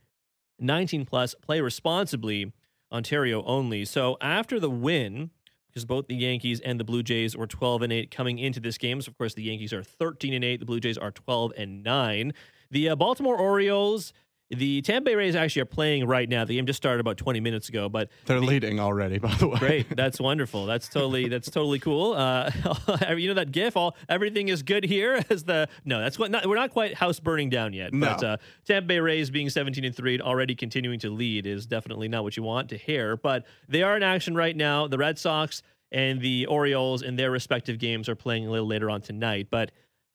[0.61, 2.53] 19 plus, play responsibly,
[2.93, 3.87] Ontario only.
[3.87, 5.31] So after the win,
[5.67, 8.77] because both the Yankees and the Blue Jays were 12 and 8 coming into this
[8.77, 9.01] game.
[9.01, 11.83] So of course, the Yankees are 13 and 8, the Blue Jays are 12 and
[11.83, 12.33] 9.
[12.71, 14.13] The uh, Baltimore Orioles,
[14.51, 16.45] the Tampa Bay Rays actually are playing right now.
[16.45, 19.59] The game just started about 20 minutes ago, but They're leading already, by the way.
[19.59, 20.67] Great, that's wonderful.
[20.67, 22.13] That's totally that's totally cool.
[22.13, 22.51] Uh,
[23.17, 25.23] you know that GIF, all everything is good here.
[25.31, 27.91] As the no, that's what not, we're not quite house burning down yet.
[27.93, 28.29] But No.
[28.29, 32.09] uh, Tampa Bay Rays being 17 and three, and already continuing to lead is definitely
[32.09, 33.17] not what you want to hear.
[33.17, 34.87] But they are in action right now.
[34.87, 38.91] The Red Sox and the Orioles in their respective games are playing a little later
[38.91, 39.49] on tonight.
[39.51, 39.71] But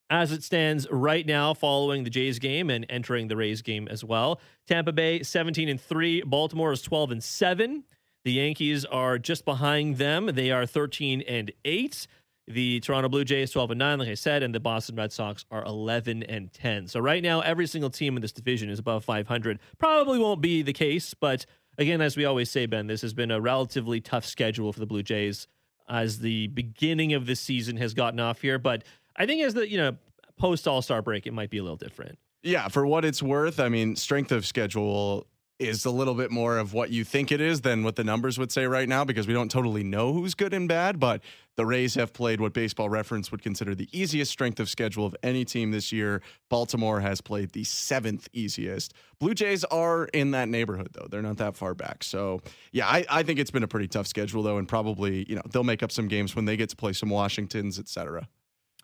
[0.10, 4.04] as it stands right now, following the Jays game and entering the Rays game as
[4.04, 7.84] well, Tampa Bay 17 and 3, Baltimore is 12 and 7.
[8.26, 10.28] The Yankees are just behind them.
[10.34, 12.08] They are 13 and 8.
[12.48, 15.46] The Toronto Blue Jays 12 and 9, like I said, and the Boston Red Sox
[15.52, 16.88] are 11 and 10.
[16.88, 19.60] So right now, every single team in this division is above 500.
[19.78, 21.46] Probably won't be the case, but
[21.78, 24.88] again, as we always say, Ben, this has been a relatively tough schedule for the
[24.88, 25.48] Blue Jays
[25.88, 28.60] as the beginning of the season has gotten off here.
[28.60, 28.84] But
[29.20, 29.98] I think as the you know
[30.38, 32.18] post All Star break, it might be a little different.
[32.42, 35.28] Yeah, for what it's worth, I mean, strength of schedule
[35.60, 38.40] is a little bit more of what you think it is than what the numbers
[38.40, 41.02] would say right now because we don't totally know who's good and bad.
[41.02, 41.22] But
[41.58, 45.14] the Rays have played what Baseball Reference would consider the easiest strength of schedule of
[45.22, 46.22] any team this year.
[46.50, 48.94] Baltimore has played the seventh easiest.
[49.20, 51.08] Blue Jays are in that neighborhood, though.
[51.12, 52.06] They're not that far back.
[52.06, 52.40] So,
[52.72, 55.42] yeah, I, I think it's been a pretty tough schedule, though, and probably, you know,
[55.52, 58.30] they'll make up some games when they get to play some Washingtons, et cetera.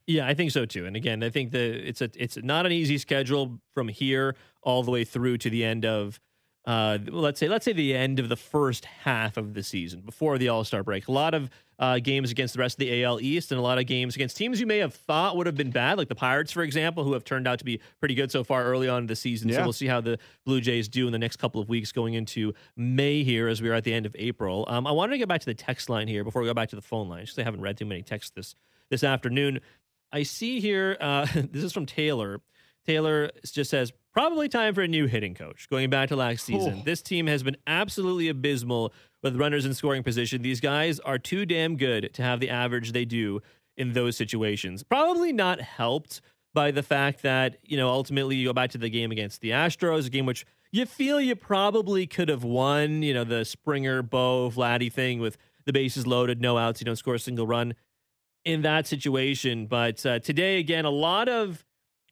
[0.07, 0.85] Yeah, I think so too.
[0.85, 4.83] And again, I think that it's a it's not an easy schedule from here all
[4.83, 6.19] the way through to the end of
[6.65, 10.37] uh, let's say let's say the end of the first half of the season before
[10.37, 11.07] the All Star break.
[11.07, 13.77] A lot of uh, games against the rest of the AL East and a lot
[13.77, 16.51] of games against teams you may have thought would have been bad, like the Pirates,
[16.51, 19.07] for example, who have turned out to be pretty good so far early on in
[19.07, 19.49] the season.
[19.49, 19.57] Yeah.
[19.57, 22.13] So we'll see how the Blue Jays do in the next couple of weeks going
[22.13, 24.65] into May here as we are at the end of April.
[24.67, 26.69] Um, I wanted to get back to the text line here before we go back
[26.69, 28.55] to the phone line, because I haven't read too many texts this
[28.89, 29.59] this afternoon.
[30.11, 32.39] I see here, uh, this is from Taylor.
[32.85, 35.67] Taylor just says, probably time for a new hitting coach.
[35.69, 36.83] Going back to last season, Oh.
[36.85, 40.41] this team has been absolutely abysmal with runners in scoring position.
[40.43, 43.41] These guys are too damn good to have the average they do
[43.75, 44.83] in those situations.
[44.83, 46.21] Probably not helped
[46.53, 49.49] by the fact that, you know, ultimately you go back to the game against the
[49.49, 54.01] Astros, a game which you feel you probably could have won, you know, the Springer,
[54.01, 57.73] Bo, Vladdy thing with the bases loaded, no outs, you don't score a single run
[58.45, 59.65] in that situation.
[59.65, 61.65] But uh, today, again, a lot of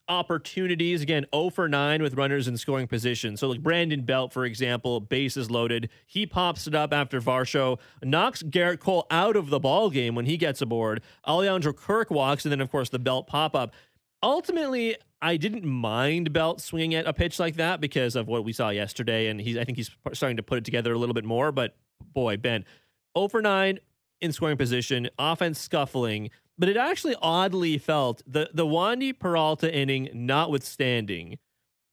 [0.09, 1.01] opportunities.
[1.01, 3.37] Again, 0 for 9 with runners in scoring position.
[3.37, 5.89] So, like Brandon Belt, for example, bases loaded.
[6.05, 10.25] He pops it up after Varsho, knocks Gerrit Cole out of the ball game when
[10.25, 11.01] he gets aboard.
[11.25, 13.73] Alejandro Kirk walks, and then, of course, the Belt pop up.
[14.21, 18.53] Ultimately, I didn't mind Belt swinging at a pitch like that because of what we
[18.53, 21.25] saw yesterday, and he's I think he's starting to put it together a little bit
[21.25, 21.51] more.
[21.51, 21.75] But
[22.13, 22.65] boy, Ben,
[23.17, 23.79] 0 for 9
[24.23, 30.09] in scoring position, offense scuffling, but it actually oddly felt the the Wandy Peralta inning
[30.13, 31.37] notwithstanding,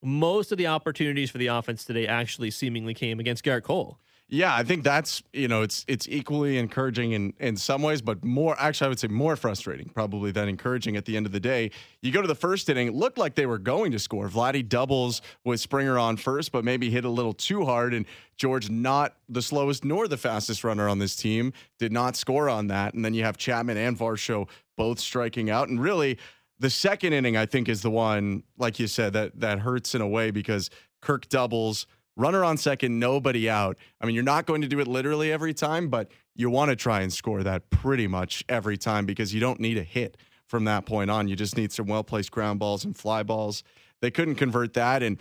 [0.03, 3.99] most of the opportunities for the offense today actually seemingly came against Gerrit Cole.
[4.33, 8.25] Yeah, I think that's you know it's it's equally encouraging in in some ways, but
[8.25, 11.41] more actually I would say more frustrating probably than encouraging at the end of the
[11.41, 11.73] day.
[12.01, 14.29] You go to the first inning, it looked like they were going to score.
[14.29, 18.71] Vladdy doubles with Springer on first, but maybe hit a little too hard, and George
[18.71, 22.95] not the slowest nor the fastest runner on this team did not score on that.
[22.95, 26.19] And then you have Chapman and Varsho both striking out, and really
[26.61, 30.01] the second inning I think is the one like you said that that hurts in
[30.01, 30.71] a way because
[31.03, 31.89] Kirk doubles
[32.21, 33.77] runner on second, nobody out.
[34.01, 36.77] I mean, you're not going to do it literally every time, but you want to
[36.77, 40.65] try and score that pretty much every time because you don't need a hit from
[40.65, 41.29] that point on.
[41.29, 43.63] You just need some well placed ground balls and fly balls.
[44.03, 45.03] They couldn't convert that.
[45.03, 45.19] And,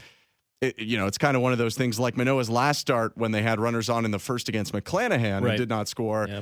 [0.61, 3.31] it, you know, it's kind of one of those things like Manoah's last start when
[3.31, 5.49] they had runners on in the first against McClanahan Right.
[5.51, 6.25] and did not score.
[6.29, 6.41] Yeah.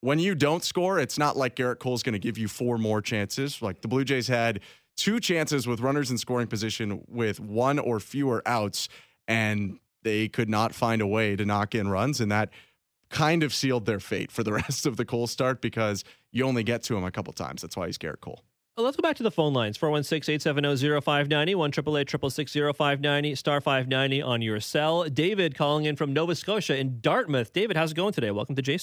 [0.00, 3.00] When you don't score, it's not like Gerrit Cole's going to give you four more
[3.00, 3.62] chances.
[3.62, 4.60] Like the Blue Jays had
[4.96, 8.88] two chances with runners in scoring position with one or fewer outs
[9.28, 12.50] and they could not find a way to knock in runs and that
[13.10, 16.62] kind of sealed their fate for the rest of the Cole start because you only
[16.62, 17.62] get to him a couple times.
[17.62, 18.42] That's why he's Gerrit Cole.
[18.76, 21.72] Well, let's go back to the phone lines 416 870 0590, 1
[22.72, 25.04] 590, star 590 on your cell.
[25.04, 27.52] David calling in from Nova Scotia in Dartmouth.
[27.52, 28.30] David, how's it going today?
[28.30, 28.78] Welcome to J.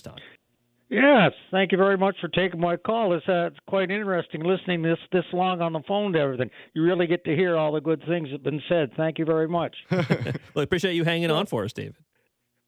[0.90, 3.14] Yes, thank you very much for taking my call.
[3.14, 6.50] It's, uh, it's quite interesting listening this this long on the phone to everything.
[6.74, 8.92] You really get to hear all the good things that have been said.
[8.98, 9.76] Thank you very much.
[9.92, 11.96] Well, I appreciate you hanging on for us, David.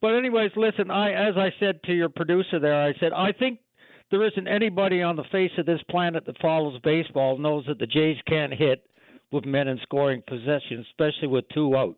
[0.01, 3.60] But anyways, listen, I as I said to your producer there, I said I think
[4.12, 7.88] there isn't anybody on the face of this planet that follows baseball knows that the
[7.88, 8.86] Jays can't hit
[9.31, 11.95] with men in scoring possession, especially with two out.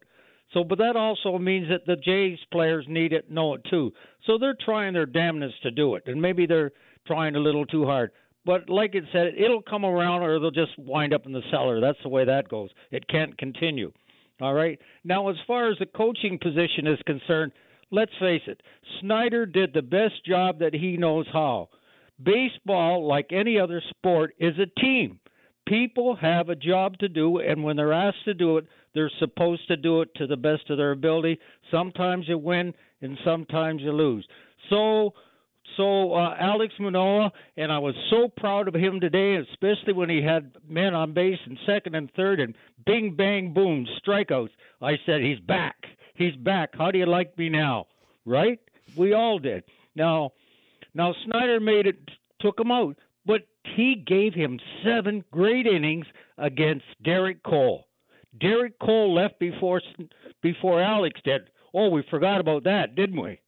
[0.53, 3.91] So, but that also means that the Jays players need it, know it too.
[4.25, 6.71] So they're trying their damnedest to do it, and maybe they're
[7.07, 8.11] trying a little too hard.
[8.45, 11.79] But like it said, it'll come around, or they'll just wind up in the cellar.
[11.79, 12.69] That's the way that goes.
[12.91, 13.91] It can't continue.
[14.41, 14.79] All right.
[15.03, 17.53] Now, as far as the coaching position is concerned,
[17.91, 18.61] let's face it,
[18.99, 21.69] Snyder did the best job that he knows how.
[22.21, 25.19] Baseball, like any other sport, is a team.
[25.67, 29.67] People have a job to do, and when they're asked to do it, they're supposed
[29.67, 31.39] to do it to the best of their ability.
[31.71, 34.27] Sometimes you win, and sometimes you lose.
[34.69, 35.13] So,
[35.77, 40.21] so uh, Alek Manoah, and I was so proud of him today, especially when he
[40.21, 44.51] had men on base in second and third, and bing, bang, boom, strikeouts.
[44.82, 45.75] I said, he's back.
[46.15, 46.69] He's back.
[46.77, 47.88] How do you like me now?
[48.25, 48.60] Right?
[48.95, 49.63] We all did.
[49.95, 50.32] Now,
[50.93, 51.97] now Schneider made it,
[52.39, 53.41] took him out, but
[53.75, 56.06] he gave him seven great innings
[56.38, 57.88] against Derek Cole.
[58.39, 59.82] Derek Cole left before
[60.41, 61.50] before Alek did.
[61.74, 63.39] Oh, we forgot about that, didn't we?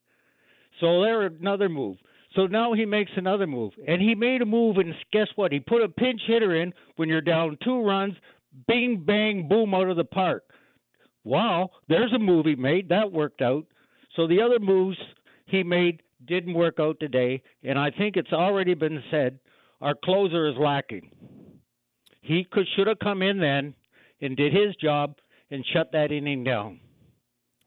[0.79, 1.97] So there another move.
[2.35, 5.53] So now he makes another move, and he made a move, and guess what?
[5.53, 8.13] He put a pinch hitter in when you're down two runs.
[8.67, 10.43] Bing, bang, boom, out of the park.
[11.23, 13.65] Wow, there's a move he made that worked out.
[14.15, 14.97] So the other moves
[15.45, 19.39] he made didn't work out today, and I think it's already been said
[19.81, 21.09] our closer is lacking.
[22.21, 23.73] He could should have come in then
[24.21, 25.15] and did his job
[25.51, 26.79] and shut that inning down.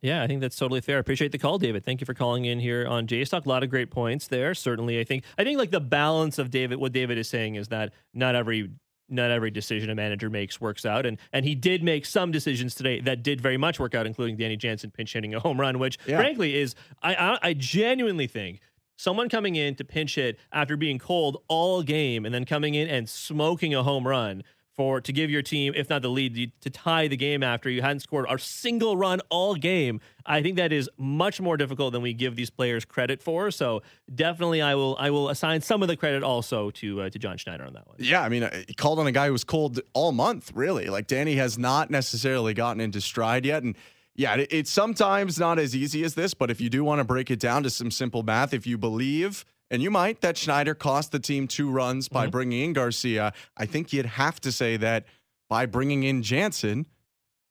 [0.01, 1.01] Yeah, I think that's totally fair.
[1.01, 1.85] Appreciate the call, David.
[1.85, 3.47] Thank you for calling in here on Jays Talk.
[3.47, 4.55] A lot of great points there.
[4.55, 6.79] Certainly, I think I think like the balance of David.
[6.79, 8.71] What David is saying is that not every
[9.09, 11.05] not every decision a manager makes works out.
[11.05, 14.37] And and he did make some decisions today that did very much work out, including
[14.37, 16.19] Danny Jansen pinch hitting a home run, which Yeah.
[16.19, 18.61] frankly is I, I I genuinely think
[18.97, 22.87] someone coming in to pinch hit after being cold all game and then coming in
[22.87, 24.45] and smoking a home run
[24.79, 27.83] for to give your team, if not the lead, to tie the game after you
[27.83, 30.01] hadn't scored a single run all game.
[30.25, 33.51] I think that is much more difficult than we give these players credit for.
[33.51, 33.83] So
[34.15, 37.37] definitely, I will I will assign some of the credit also to uh, to John
[37.37, 37.97] Schneider on that one.
[37.99, 40.87] Yeah, I mean, uh, he called on a guy who was cold all month, really.
[40.87, 43.65] Like Danny has not necessarily gotten into stride yet.
[43.65, 43.75] And
[44.15, 47.33] yeah, it's sometimes not as easy as this, but if you do want to break
[47.33, 51.13] it down to some simple math, if you believe, and you might, that Schneider cost
[51.13, 55.05] the team two runs by bringing in Garcia, I think you'd have to say that
[55.49, 56.87] by bringing in Jansen,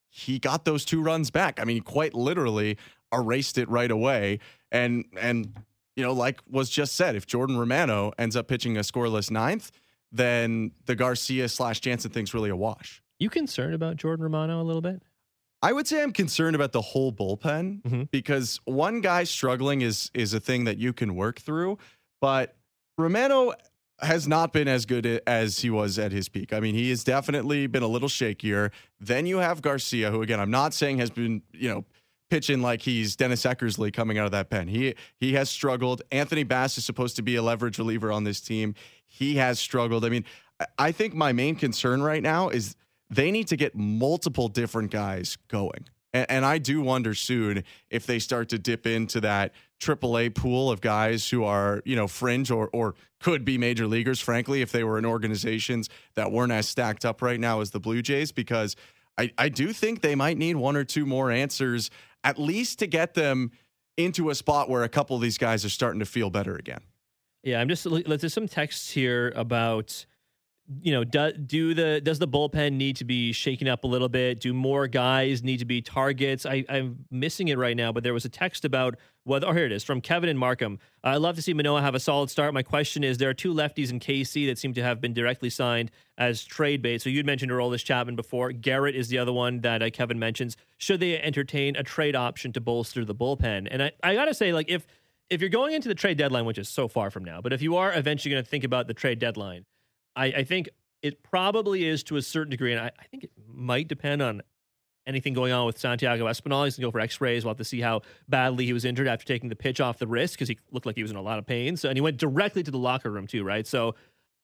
[0.10, 1.60] he got those two runs back.
[1.60, 2.78] I mean, he quite literally
[3.14, 4.40] erased it right away.
[4.72, 5.54] And, and,
[5.96, 9.72] you know, like was just said, if Jordan Romano ends up pitching a scoreless ninth,
[10.12, 13.02] then the Garcia slash Jansen thing's really a wash.
[13.20, 15.02] You concerned about Jordan Romano a little bit?
[15.62, 18.12] I would say I'm concerned about the whole bullpen Mhm.
[18.12, 21.80] because one guy struggling is is a thing that you can work through,
[22.22, 22.56] but
[22.98, 23.54] Romano
[24.00, 26.54] has not been as good as he was at his peak.
[26.54, 28.72] I mean, he has definitely been a little shakier.
[29.00, 31.86] Then you have Garcia, who again I'm not saying has been you know
[32.30, 34.68] pitching like he's Dennis Eckersley coming out of that pen.
[34.68, 36.02] He he has struggled.
[36.12, 38.76] Anthony Bass is supposed to be a leverage reliever on this team.
[39.06, 40.06] He has struggled.
[40.06, 40.26] I mean,
[40.78, 42.76] I- think my main concern right now is
[43.10, 45.88] they need to get multiple different guys going.
[46.14, 50.72] And, and I do wonder soon if they start to dip into that AAA pool
[50.72, 54.72] of guys who are, you know, fringe or or could be major leaguers, frankly, if
[54.72, 58.32] they were in organizations that weren't as stacked up right now as the Blue Jays,
[58.32, 58.76] because
[59.18, 61.90] I, I do think they might need one or two more answers,
[62.24, 63.52] at least to get them
[63.98, 66.82] into a spot where a couple of these guys are starting to feel better again.
[67.44, 70.06] Yeah, I'm just there's some texts here about
[70.82, 74.10] you know do, do the does the bullpen need to be shaken up a little
[74.10, 74.40] bit?
[74.40, 76.46] Do more guys need to be targets?
[76.46, 79.48] I, I'm missing it right now, but there was a text about whether.
[79.48, 80.80] Oh, here it is from Kevin and Markham.
[81.04, 82.54] I love to see Manoah have a solid start.
[82.54, 85.50] My question is: there are two lefties in KC that seem to have been directly
[85.50, 87.02] signed as trade bait.
[87.02, 88.52] So you'd mentioned Aroldis Chapman before.
[88.52, 90.58] Garrett is the other one that uh, Kevin mentions.
[90.78, 93.68] Should they entertain a trade option to bolster the bullpen?
[93.72, 94.86] And I, I gotta say, like if
[95.30, 97.62] if you're going into the trade deadline, which is so far from now, but if
[97.62, 99.66] you are eventually going to think about the trade deadline,
[100.18, 100.70] I, I think
[101.02, 104.42] it probably is to a certain degree, and I, I think it might depend on
[105.06, 106.66] anything going on with Santiago Espinal.
[106.66, 107.46] He's going to go for X-rays.
[107.46, 110.08] We'll have to see how badly he was injured after taking the pitch off the
[110.08, 111.78] wrist because he looked like he was in a lot of pain.
[111.78, 113.66] So, and he went directly to the locker room too, right?
[113.66, 113.96] So.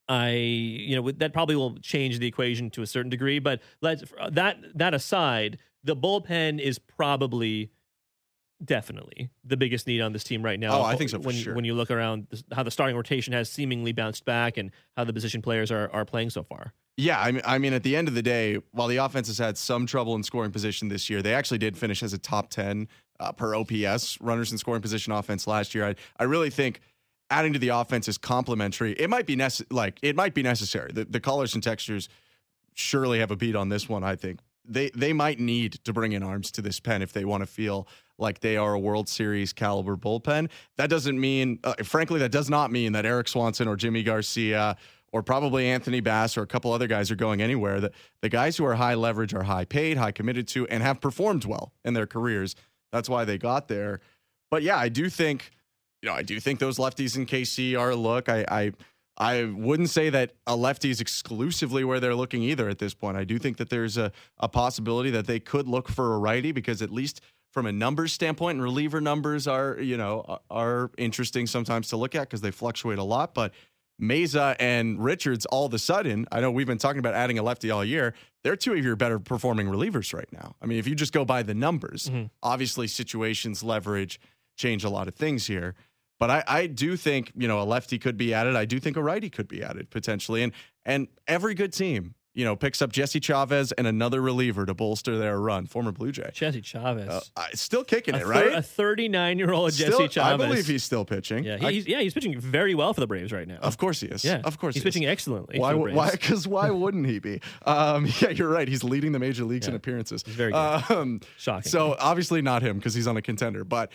[0.10, 3.40] I, you know, that probably will change the equation to a certain degree.
[3.40, 7.72] But let's that that aside, the bullpen is probably
[8.64, 10.80] definitely the biggest need on this team right now.
[10.80, 11.56] Oh, I think so when sure.
[11.56, 15.14] when you look around how the starting rotation has seemingly bounced back and how the
[15.14, 16.74] position players are are playing so far.
[16.96, 19.40] Yeah, I mean, I mean, at the end of the day, while the offense has
[19.40, 22.50] had some trouble in scoring position this year, they actually did finish as a top
[22.50, 22.88] ten
[23.20, 25.88] uh, per OPS runners in scoring position offense last year.
[25.88, 26.82] I, I really think
[27.32, 28.94] adding to the offense is complementary.
[28.94, 30.92] It might be nece- like it might be necessary.
[30.94, 32.10] The, the colors and textures
[32.76, 34.04] surely have a beat on this one.
[34.04, 37.26] I think they they might need to bring in arms to this pen if they
[37.26, 37.88] want to feel
[38.18, 40.50] like they are a World Series caliber bullpen.
[40.78, 44.78] That doesn't mean, uh, frankly, that does not mean that Erik Swanson or Yimi Garcia
[45.12, 47.80] or probably Anthony Bass or a couple other guys are going anywhere.
[47.80, 47.92] The,
[48.22, 51.46] the guys who are high leverage are high paid, high committed to, and have performed
[51.46, 52.56] well in their careers.
[52.92, 54.02] That's why they got there.
[54.50, 55.52] But yeah, I do think,
[56.02, 58.30] you know, I do think those lefties in KC are a look.
[58.30, 58.72] I, I
[59.18, 63.16] I wouldn't say that a lefty is exclusively where they're looking either at this point.
[63.16, 66.52] I do think that there's a, a possibility that they could look for a righty
[66.52, 67.22] because at least
[67.54, 72.16] from a numbers standpoint, and reliever numbers are, you know, are interesting sometimes to look
[72.16, 73.34] at because they fluctuate a lot.
[73.36, 73.54] But
[74.02, 77.44] Mayza and Richards, all of a sudden, I know we've been talking about adding a
[77.44, 78.16] lefty all year.
[78.44, 80.56] They're two of your better performing relievers right now.
[80.62, 82.32] I mean, if you just go by the numbers, Mhm.
[82.42, 84.20] obviously situations, leverage
[84.58, 85.76] change a lot of things here.
[86.20, 88.56] But I, I do think, you know, a lefty could be added.
[88.56, 90.42] I do think a righty could be added potentially.
[90.42, 90.54] And
[90.86, 95.18] and every good team, you know, picks up Jesse Chavez and another reliever to bolster
[95.20, 96.32] their run, former Blue Jay.
[96.34, 98.54] Jesse Chavez, Uh, still kicking a, it, thir- right?
[98.54, 100.18] a 39 year old Jesse Chavez.
[100.18, 101.44] I believe he's still pitching.
[101.44, 103.58] Yeah, I- he's, yeah, he's pitching very well for the Braves right now.
[103.62, 104.26] of course he is.
[104.26, 104.94] yeah, of course he's he is.
[104.96, 105.60] pitching excellently.
[105.60, 105.74] Why?
[105.74, 106.12] for the Why?
[106.12, 107.40] Because why wouldn't he be?
[107.66, 108.68] Um, yeah, you're right.
[108.68, 110.24] He's leading the major leagues in appearances.
[110.26, 110.84] He's very good.
[110.90, 111.70] Um, Shocking.
[111.70, 113.92] so obviously not him because he's on a contender, but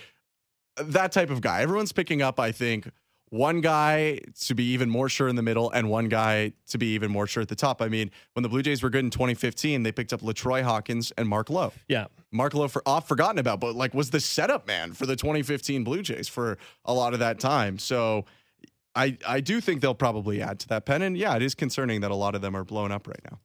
[0.81, 1.63] that type of guy.
[1.63, 2.39] Everyone's picking up.
[2.39, 2.89] I think
[3.31, 6.95] one guy to be even more sure in the middle, and one guy to be
[6.95, 7.83] even more sure at the top.
[7.83, 11.13] I mean, when the Blue Jays were good in 2015, they picked up Latroy Hawkins
[11.19, 11.73] and Mark Lowe.
[11.89, 15.17] yeah, Mark Lowe for off forgotten about, but like was the setup man for the
[15.17, 17.79] 2015 Blue Jays for a lot of that time.
[17.79, 18.25] So
[18.95, 21.03] I, I do think they'll probably add to that pen.
[21.03, 23.39] And yeah, it is concerning that a lot of them are blown up right now.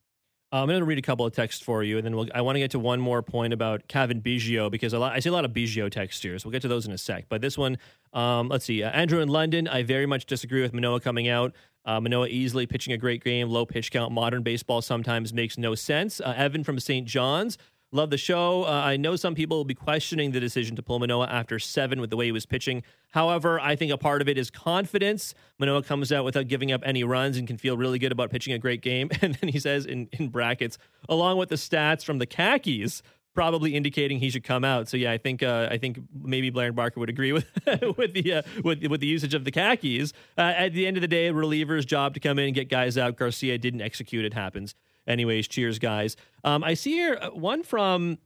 [0.62, 2.56] I'm going to read a couple of texts for you, and then we'll, I want
[2.56, 5.46] to get to one more point about Cavan Biggio because lot, I see a lot
[5.46, 7.26] of Biggio texts here, so we'll get to those in a sec.
[7.28, 7.78] But this one,
[8.14, 8.84] um, let's see.
[8.84, 11.54] Uh, Andrew in London, I very much disagree with Manoah coming out.
[11.86, 14.12] Uh, Manoah easily pitching a great game, low pitch count.
[14.12, 16.22] Modern baseball sometimes makes no sense.
[16.22, 17.08] Uh, Evan from St.
[17.08, 17.58] John's,
[17.94, 18.64] Love the show.
[18.64, 22.02] Uh, I know some people will be questioning the decision to pull Manoah after seven
[22.02, 22.82] with the way he was pitching.
[23.12, 25.36] However, I think a part of it is confidence.
[25.60, 28.52] Manoah comes out without giving up any runs and can feel really good about pitching
[28.52, 29.12] a great game.
[29.22, 33.04] And then he says in, in brackets, along with the stats from the khakis,
[33.36, 34.90] probably indicating he should come out.
[34.90, 37.46] So yeah, I think uh, I think maybe Blair and Barker would agree with
[37.98, 40.14] with the uh, with with the usage of the khakis.
[40.38, 42.98] Uh, at the end of the day, reliever's job to come in and get guys
[42.98, 43.18] out.
[43.18, 44.26] Garcia didn't execute.
[44.26, 44.76] It happens.
[45.08, 46.16] Anyways, cheers, guys.
[46.44, 48.18] Um, I see here uh, one from.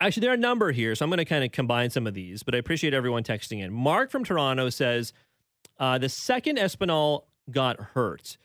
[0.00, 2.14] Actually, there are a number here, so I'm going to kind of combine some of
[2.14, 2.42] these.
[2.42, 3.72] But I appreciate everyone texting in.
[3.72, 5.12] Mark from Toronto says
[5.78, 8.36] uh, the second Espinal got hurt.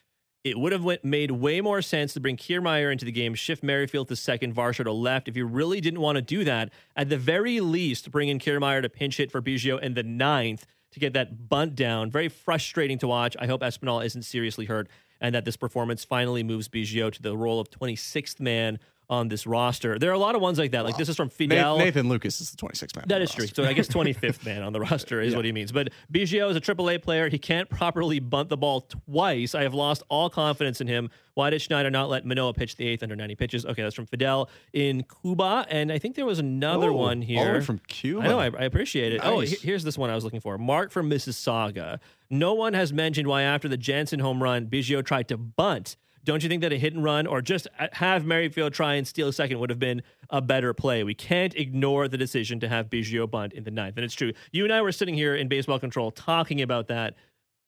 [0.43, 3.63] It would have went, made way more sense to bring Kiermaier into the game, shift
[3.63, 5.27] Merrifield to second, Varsho to left.
[5.27, 8.81] If you really didn't want to do that, at the very least, bring in Kiermaier
[8.81, 12.11] to pinch hit for Biggio in the ninth to get that bunt down.
[12.11, 13.35] Very frustrating to watch.
[13.39, 14.87] I hope Espinal isn't seriously hurt
[15.21, 19.47] and that this performance finally moves Biggio to the role of 26th man on this
[19.47, 19.97] roster.
[19.97, 20.83] There are a lot of ones like that.
[20.83, 21.77] Like this is from Fidel.
[21.77, 23.05] Nathan Lukes is the 26th man.
[23.07, 23.47] That is true.
[23.47, 25.37] So I guess 25th man on the roster is yeah.
[25.37, 25.71] what he means.
[25.71, 27.29] But Biggio is a AAA player.
[27.29, 29.55] He can't properly bunt the ball twice.
[29.55, 31.09] I have lost all confidence in him.
[31.35, 33.65] Why did Schneider not let Manoah pitch the eighth under 90 pitches?
[33.65, 35.65] Okay, that's from Fidel in Cuba.
[35.69, 37.61] And I think there was another oh, one here.
[37.61, 38.21] from Cuba.
[38.21, 38.39] I know.
[38.39, 39.21] I, I appreciate it.
[39.23, 39.53] Oh, nice.
[39.53, 40.57] Oh, here's this one I was looking for.
[40.57, 41.99] Mark from Mississauga.
[42.29, 45.95] No one has mentioned why after the Jansen home run, Biggio tried to bunt
[46.27, 49.29] don't you think that a hit and run or just have Merrifield try and steal
[49.29, 51.01] a second would have been a better play?
[51.05, 53.95] We can't ignore the decision to have Biggio bunt in the ninth.
[53.95, 54.33] And it's true.
[54.51, 57.15] You and I were sitting here in baseball control talking about that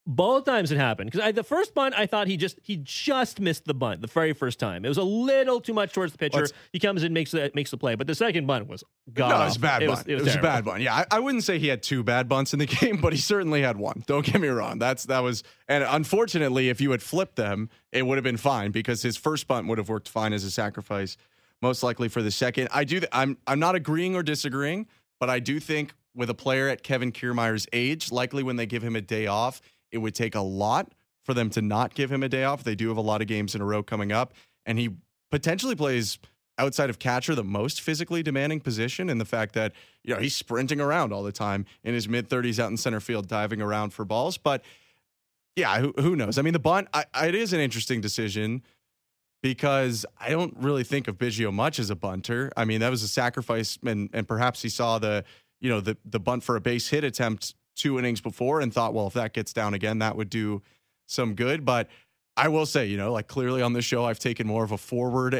[0.10, 3.66] both times it happened because the first bunt I thought he just he just missed
[3.66, 4.84] the bunt the very first time.
[4.84, 6.40] It was a little too much towards the pitcher.
[6.40, 8.84] Let's, he comes in makes the makes the play, but the second bunt was
[9.14, 9.30] god.
[9.30, 10.00] No, it was a bad it bunt.
[10.00, 10.82] Was, it was, it was a bad bunt.
[10.82, 13.20] Yeah, I, I, wouldn't say he had two bad bunts in the game, but he
[13.20, 14.04] certainly had one.
[14.08, 14.80] Don't get me wrong.
[14.80, 18.72] That's that was and unfortunately, if you had flipped them, it would have been fine
[18.72, 21.18] because his first bunt would have worked fine as a sacrifice.
[21.62, 22.70] Most likely for the second.
[22.74, 23.00] I do.
[23.00, 24.88] Th- I'm I'm not agreeing or disagreeing,
[25.20, 28.84] but I do think with a player at Kevin Kiermaier's age, likely when they give
[28.84, 29.62] him a day off
[29.92, 32.64] it would take a lot for them to not give him a day off.
[32.64, 34.34] They do have a lot of games in a row coming up,
[34.66, 34.90] and he
[35.30, 36.18] potentially plays
[36.60, 39.72] outside of catcher the most physically demanding position and the fact that
[40.04, 43.00] you know he's sprinting around all the time in his mid 30s out in center
[43.00, 44.38] field diving around for balls.
[44.38, 44.64] But
[45.56, 46.38] yeah who, who knows?
[46.38, 48.62] I mean the bunt I, it is an interesting decision
[49.42, 52.52] because i don't really think of biggio much as a bunter.
[52.58, 55.24] I mean that was a sacrifice and and perhaps he saw the
[55.62, 58.94] you know the the bunt for a base hit attempt two innings before and thought,
[58.94, 60.62] well, if that gets down again, that would do
[61.08, 61.66] some good.
[61.66, 61.88] But
[62.38, 64.78] I will say, you know, like clearly on this show, I've taken more of a
[64.78, 65.36] forward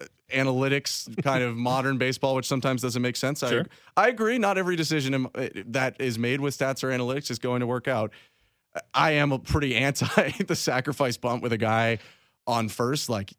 [0.00, 3.40] uh, analytics kind of modern baseball, which sometimes doesn't make sense.
[3.40, 3.66] Sure.
[3.96, 4.38] I, I agree.
[4.38, 7.88] Not every decision uh, that is made with stats or analytics is going to work
[7.88, 8.12] out.
[8.92, 11.98] I am a pretty anti the sacrifice bunt with a guy
[12.46, 13.08] on first.
[13.08, 13.32] Like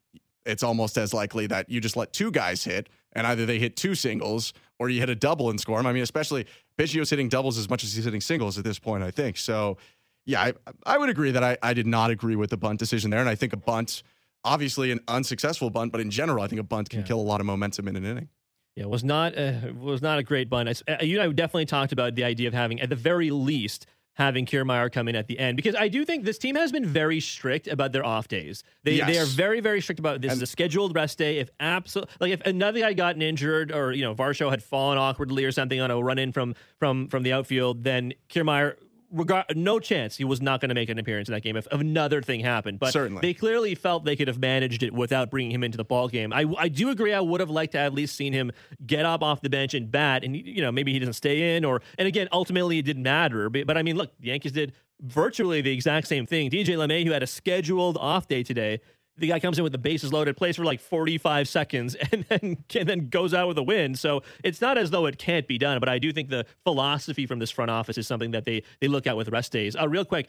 [0.45, 3.75] it's almost as likely that you just let two guys hit and either they hit
[3.75, 5.87] two singles or you hit a double and score them.
[5.87, 6.45] I mean, especially
[6.77, 9.37] Biggio's hitting doubles as much as he's hitting singles at this point, I think.
[9.37, 9.77] So,
[10.25, 10.53] yeah, I,
[10.85, 13.19] I would agree that I, I did not agree with the bunt decision there.
[13.19, 14.03] And I think a bunt,
[14.43, 17.05] obviously an unsuccessful bunt, but in general, I think a bunt can yeah.
[17.05, 18.29] kill a lot of momentum in an inning.
[18.75, 20.69] Yeah, it was not a, was not a great bunt.
[20.69, 23.31] I, uh, you know, I definitely talked about the idea of having, at the very
[23.31, 23.87] least,
[24.17, 26.85] having Kiermaier come in at the end because I do think this team has been
[26.85, 28.63] very strict about their off days.
[28.83, 29.07] They yes.
[29.07, 31.37] they are very very strict about this and, is a scheduled rest day.
[31.37, 35.45] If absolutely like if another guy gotten injured or you know Varsho had fallen awkwardly
[35.45, 38.75] or something on a run in from from from the outfield, then Kiermaier
[39.11, 41.67] regard no chance he was not going to make an appearance in that game if,
[41.71, 42.79] if, another thing happened.
[42.79, 43.21] But Certainly.
[43.21, 46.33] they clearly felt they could have managed it without bringing him into the ball game.
[46.33, 47.13] I, I do agree.
[47.13, 48.51] I would have liked to have at least seen him
[48.85, 51.65] get up off the bench and bat, and you know maybe he doesn't stay in,
[51.65, 53.49] or and again ultimately it didn't matter.
[53.49, 56.49] But, but I mean, look, the Yankees did virtually the exact same thing.
[56.49, 58.79] DJ LeMahieu, who had a scheduled off day today
[59.17, 62.57] the guy comes in with the bases loaded, plays for like 45 seconds, and then
[62.75, 63.95] and then goes out with a win.
[63.95, 67.25] So it's not as though it can't be done, but I do think the philosophy
[67.25, 69.75] from this front office is something that they they look at with rest days.
[69.75, 70.27] Uh, real quick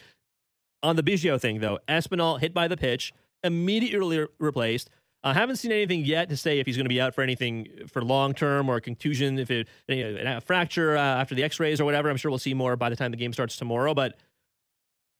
[0.82, 3.12] on the Biggio thing though, Espinal hit by the pitch,
[3.42, 4.90] immediately re- replaced.
[5.24, 7.66] I haven't seen anything yet to say if he's going to be out for anything
[7.88, 11.84] for long term or a contusion, if it a fracture uh, after the X-rays or
[11.84, 12.08] whatever.
[12.08, 14.16] I'm sure we'll see more by the time the game starts tomorrow, but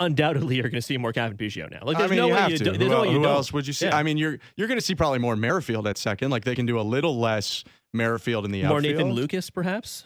[0.01, 1.81] undoubtedly you're going to see more Cavan Biggio now.
[1.83, 2.65] Like, there's I mean, no you way have you to.
[2.65, 3.87] Do, who, no who else would you see?
[3.87, 3.97] Yeah.
[3.97, 6.31] I mean, you're you're going to see probably more Merrifield at second.
[6.31, 8.97] Like they can do a little less Merrifield in the more outfield.
[8.97, 10.05] Nathan Lukes, perhaps.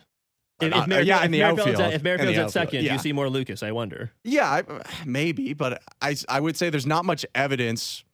[0.61, 1.81] If, Uh, if Mer- yeah, if in the Merrifield's outfield.
[1.81, 2.93] at, if Merrifield's at second, yeah.
[2.93, 3.63] you see more Lukes?
[3.63, 4.13] I wonder.
[4.23, 4.63] Yeah, I,
[5.05, 8.05] maybe, but I, I would say there's not much evidence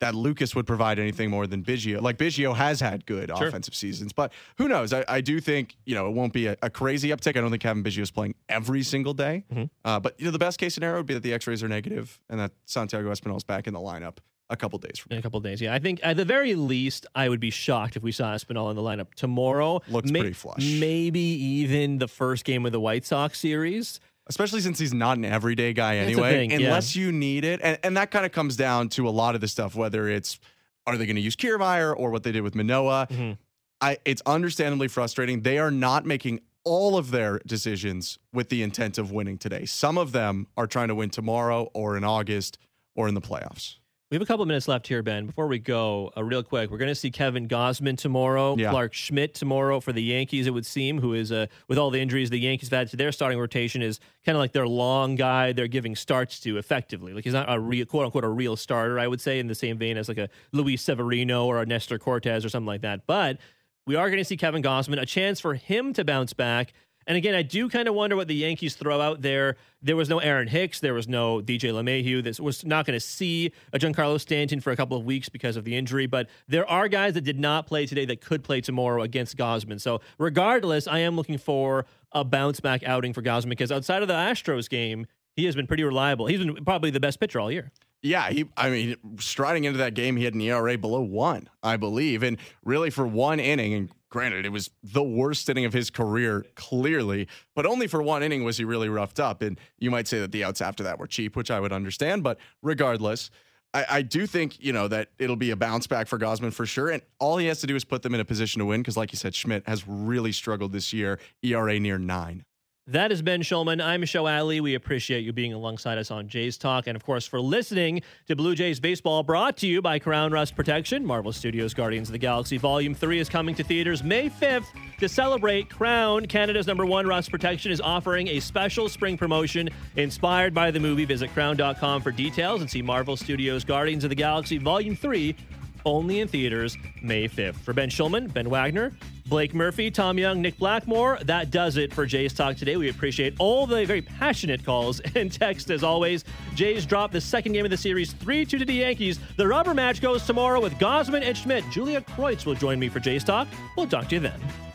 [0.00, 2.00] that Lukes would provide anything more than Biggio.
[2.00, 3.48] Like Biggio has had good Sure.
[3.48, 4.92] offensive seasons, but who knows?
[4.92, 7.36] I, I do think you know it won't be a, a crazy uptick.
[7.36, 9.70] I don't think Cavan Biggio is playing every single day, Mhm.
[9.84, 12.18] uh, but you know the best case scenario would be that the X-rays are negative
[12.28, 14.16] and that Santiago Espinal is back in the lineup
[14.48, 15.72] a couple days from a couple days, yeah.
[15.72, 18.74] I think at the very least, I would be shocked if we saw Espinal in
[18.76, 19.80] the lineup tomorrow.
[19.88, 20.58] Looks pretty flush.
[20.80, 24.00] Maybe even the first game of the White Sox series.
[24.30, 26.68] Especially since he's not an everyday guy anyway, thing, yeah.
[26.68, 27.58] unless you need it.
[27.62, 30.38] And, and that kind of comes down to a lot of the stuff, whether it's
[30.86, 33.08] are they going to use Kiermaier or what they did with Manoah.
[33.10, 33.38] Mhm.
[33.80, 35.42] I, it's understandably frustrating.
[35.42, 39.64] They are not making all of their decisions with the intent of winning today.
[39.64, 42.56] Some of them are trying to win tomorrow or in August
[42.94, 43.76] or in the playoffs.
[44.10, 45.26] We have a couple of minutes left here, Ben.
[45.26, 48.70] Before we go, uh, real quick, we're going to see Kevin Gausman tomorrow, Yeah.
[48.70, 50.48] Clarke Schmidt tomorrow for the Yankees.
[50.48, 52.96] It would seem, who is uh, with all the injuries the Yankees have had to
[52.96, 55.52] their starting rotation, is kind of like their long guy.
[55.52, 57.12] They're giving starts to effectively.
[57.12, 58.98] Like he's not a real quote unquote a real starter.
[58.98, 62.00] I would say in the same vein as like a Luis Severino or a Nestor
[62.00, 63.06] Cortes or something like that.
[63.06, 63.38] But
[63.86, 66.72] we are going to see Kevin Gausman, a chance for him to bounce back.
[67.06, 69.56] And again, I do kind of wonder what the Yankees throw out there.
[69.82, 70.80] There was no Aaron Hicks.
[70.80, 72.22] There was no DJ LeMahieu.
[72.22, 75.56] This was not going to see a Giancarlo Stanton for a couple of weeks because
[75.56, 76.06] of the injury.
[76.06, 79.80] But there are guys that did not play today that could play tomorrow against Gausman.
[79.80, 84.08] So regardless, I am looking for a bounce back outing for Gausman because outside of
[84.08, 86.26] the Astros game, he has been pretty reliable.
[86.26, 87.72] He's been probably the best pitcher all year.
[88.02, 88.46] Yeah, he.
[88.56, 92.38] I mean, striding into that game, he had an ERA below one, I believe, and
[92.64, 93.74] really for one inning.
[93.74, 98.22] And granted, it was the worst inning of his career, clearly, but only for one
[98.22, 99.40] inning was he really roughed up.
[99.40, 102.22] And you might say that the outs after that were cheap, which I would understand.
[102.22, 103.30] But regardless,
[103.72, 106.66] I, I do think you know that it'll be a bounce back for Gausman for
[106.66, 106.90] sure.
[106.90, 108.96] And all he has to do is put them in a position to win, because
[108.96, 111.18] like you said, Schmidt has really struggled this year.
[111.42, 112.44] ERA near nine.
[112.90, 113.80] That is Ben Shulman.
[113.80, 114.60] I'm Sho Alli.
[114.60, 116.88] We appreciate you being alongside us on Jays Talk.
[116.88, 120.56] And of course, for listening to Blue Jays Baseball, brought to you by Krown Rust
[120.56, 121.06] Protection.
[121.06, 124.66] Marvel Studios Guardians of the Galaxy Volume 3 is coming to theaters May 5th.
[124.98, 130.52] To celebrate, Krown, Canada's number one rust protection, is offering a special spring promotion inspired
[130.52, 131.04] by the movie.
[131.04, 135.36] Visit krown.com for details and see Marvel Studios Guardians of the Galaxy Volume 3
[135.84, 137.56] only in theaters May 5th.
[137.56, 138.92] For Ben Shulman, Ben Wagner,
[139.26, 142.76] Blake Murphy, Tom Young, Nick Blackmore, that does it for Jays Talk today.
[142.76, 146.24] We appreciate all the very passionate calls and text as always.
[146.54, 149.20] Jays drop the second game of the series 3 2 to the Yankees.
[149.36, 151.64] The rubber match goes tomorrow with Gausman and Schmidt.
[151.70, 153.48] Julia Kreuz will join me for Jays Talk.
[153.76, 154.69] We'll talk to you then.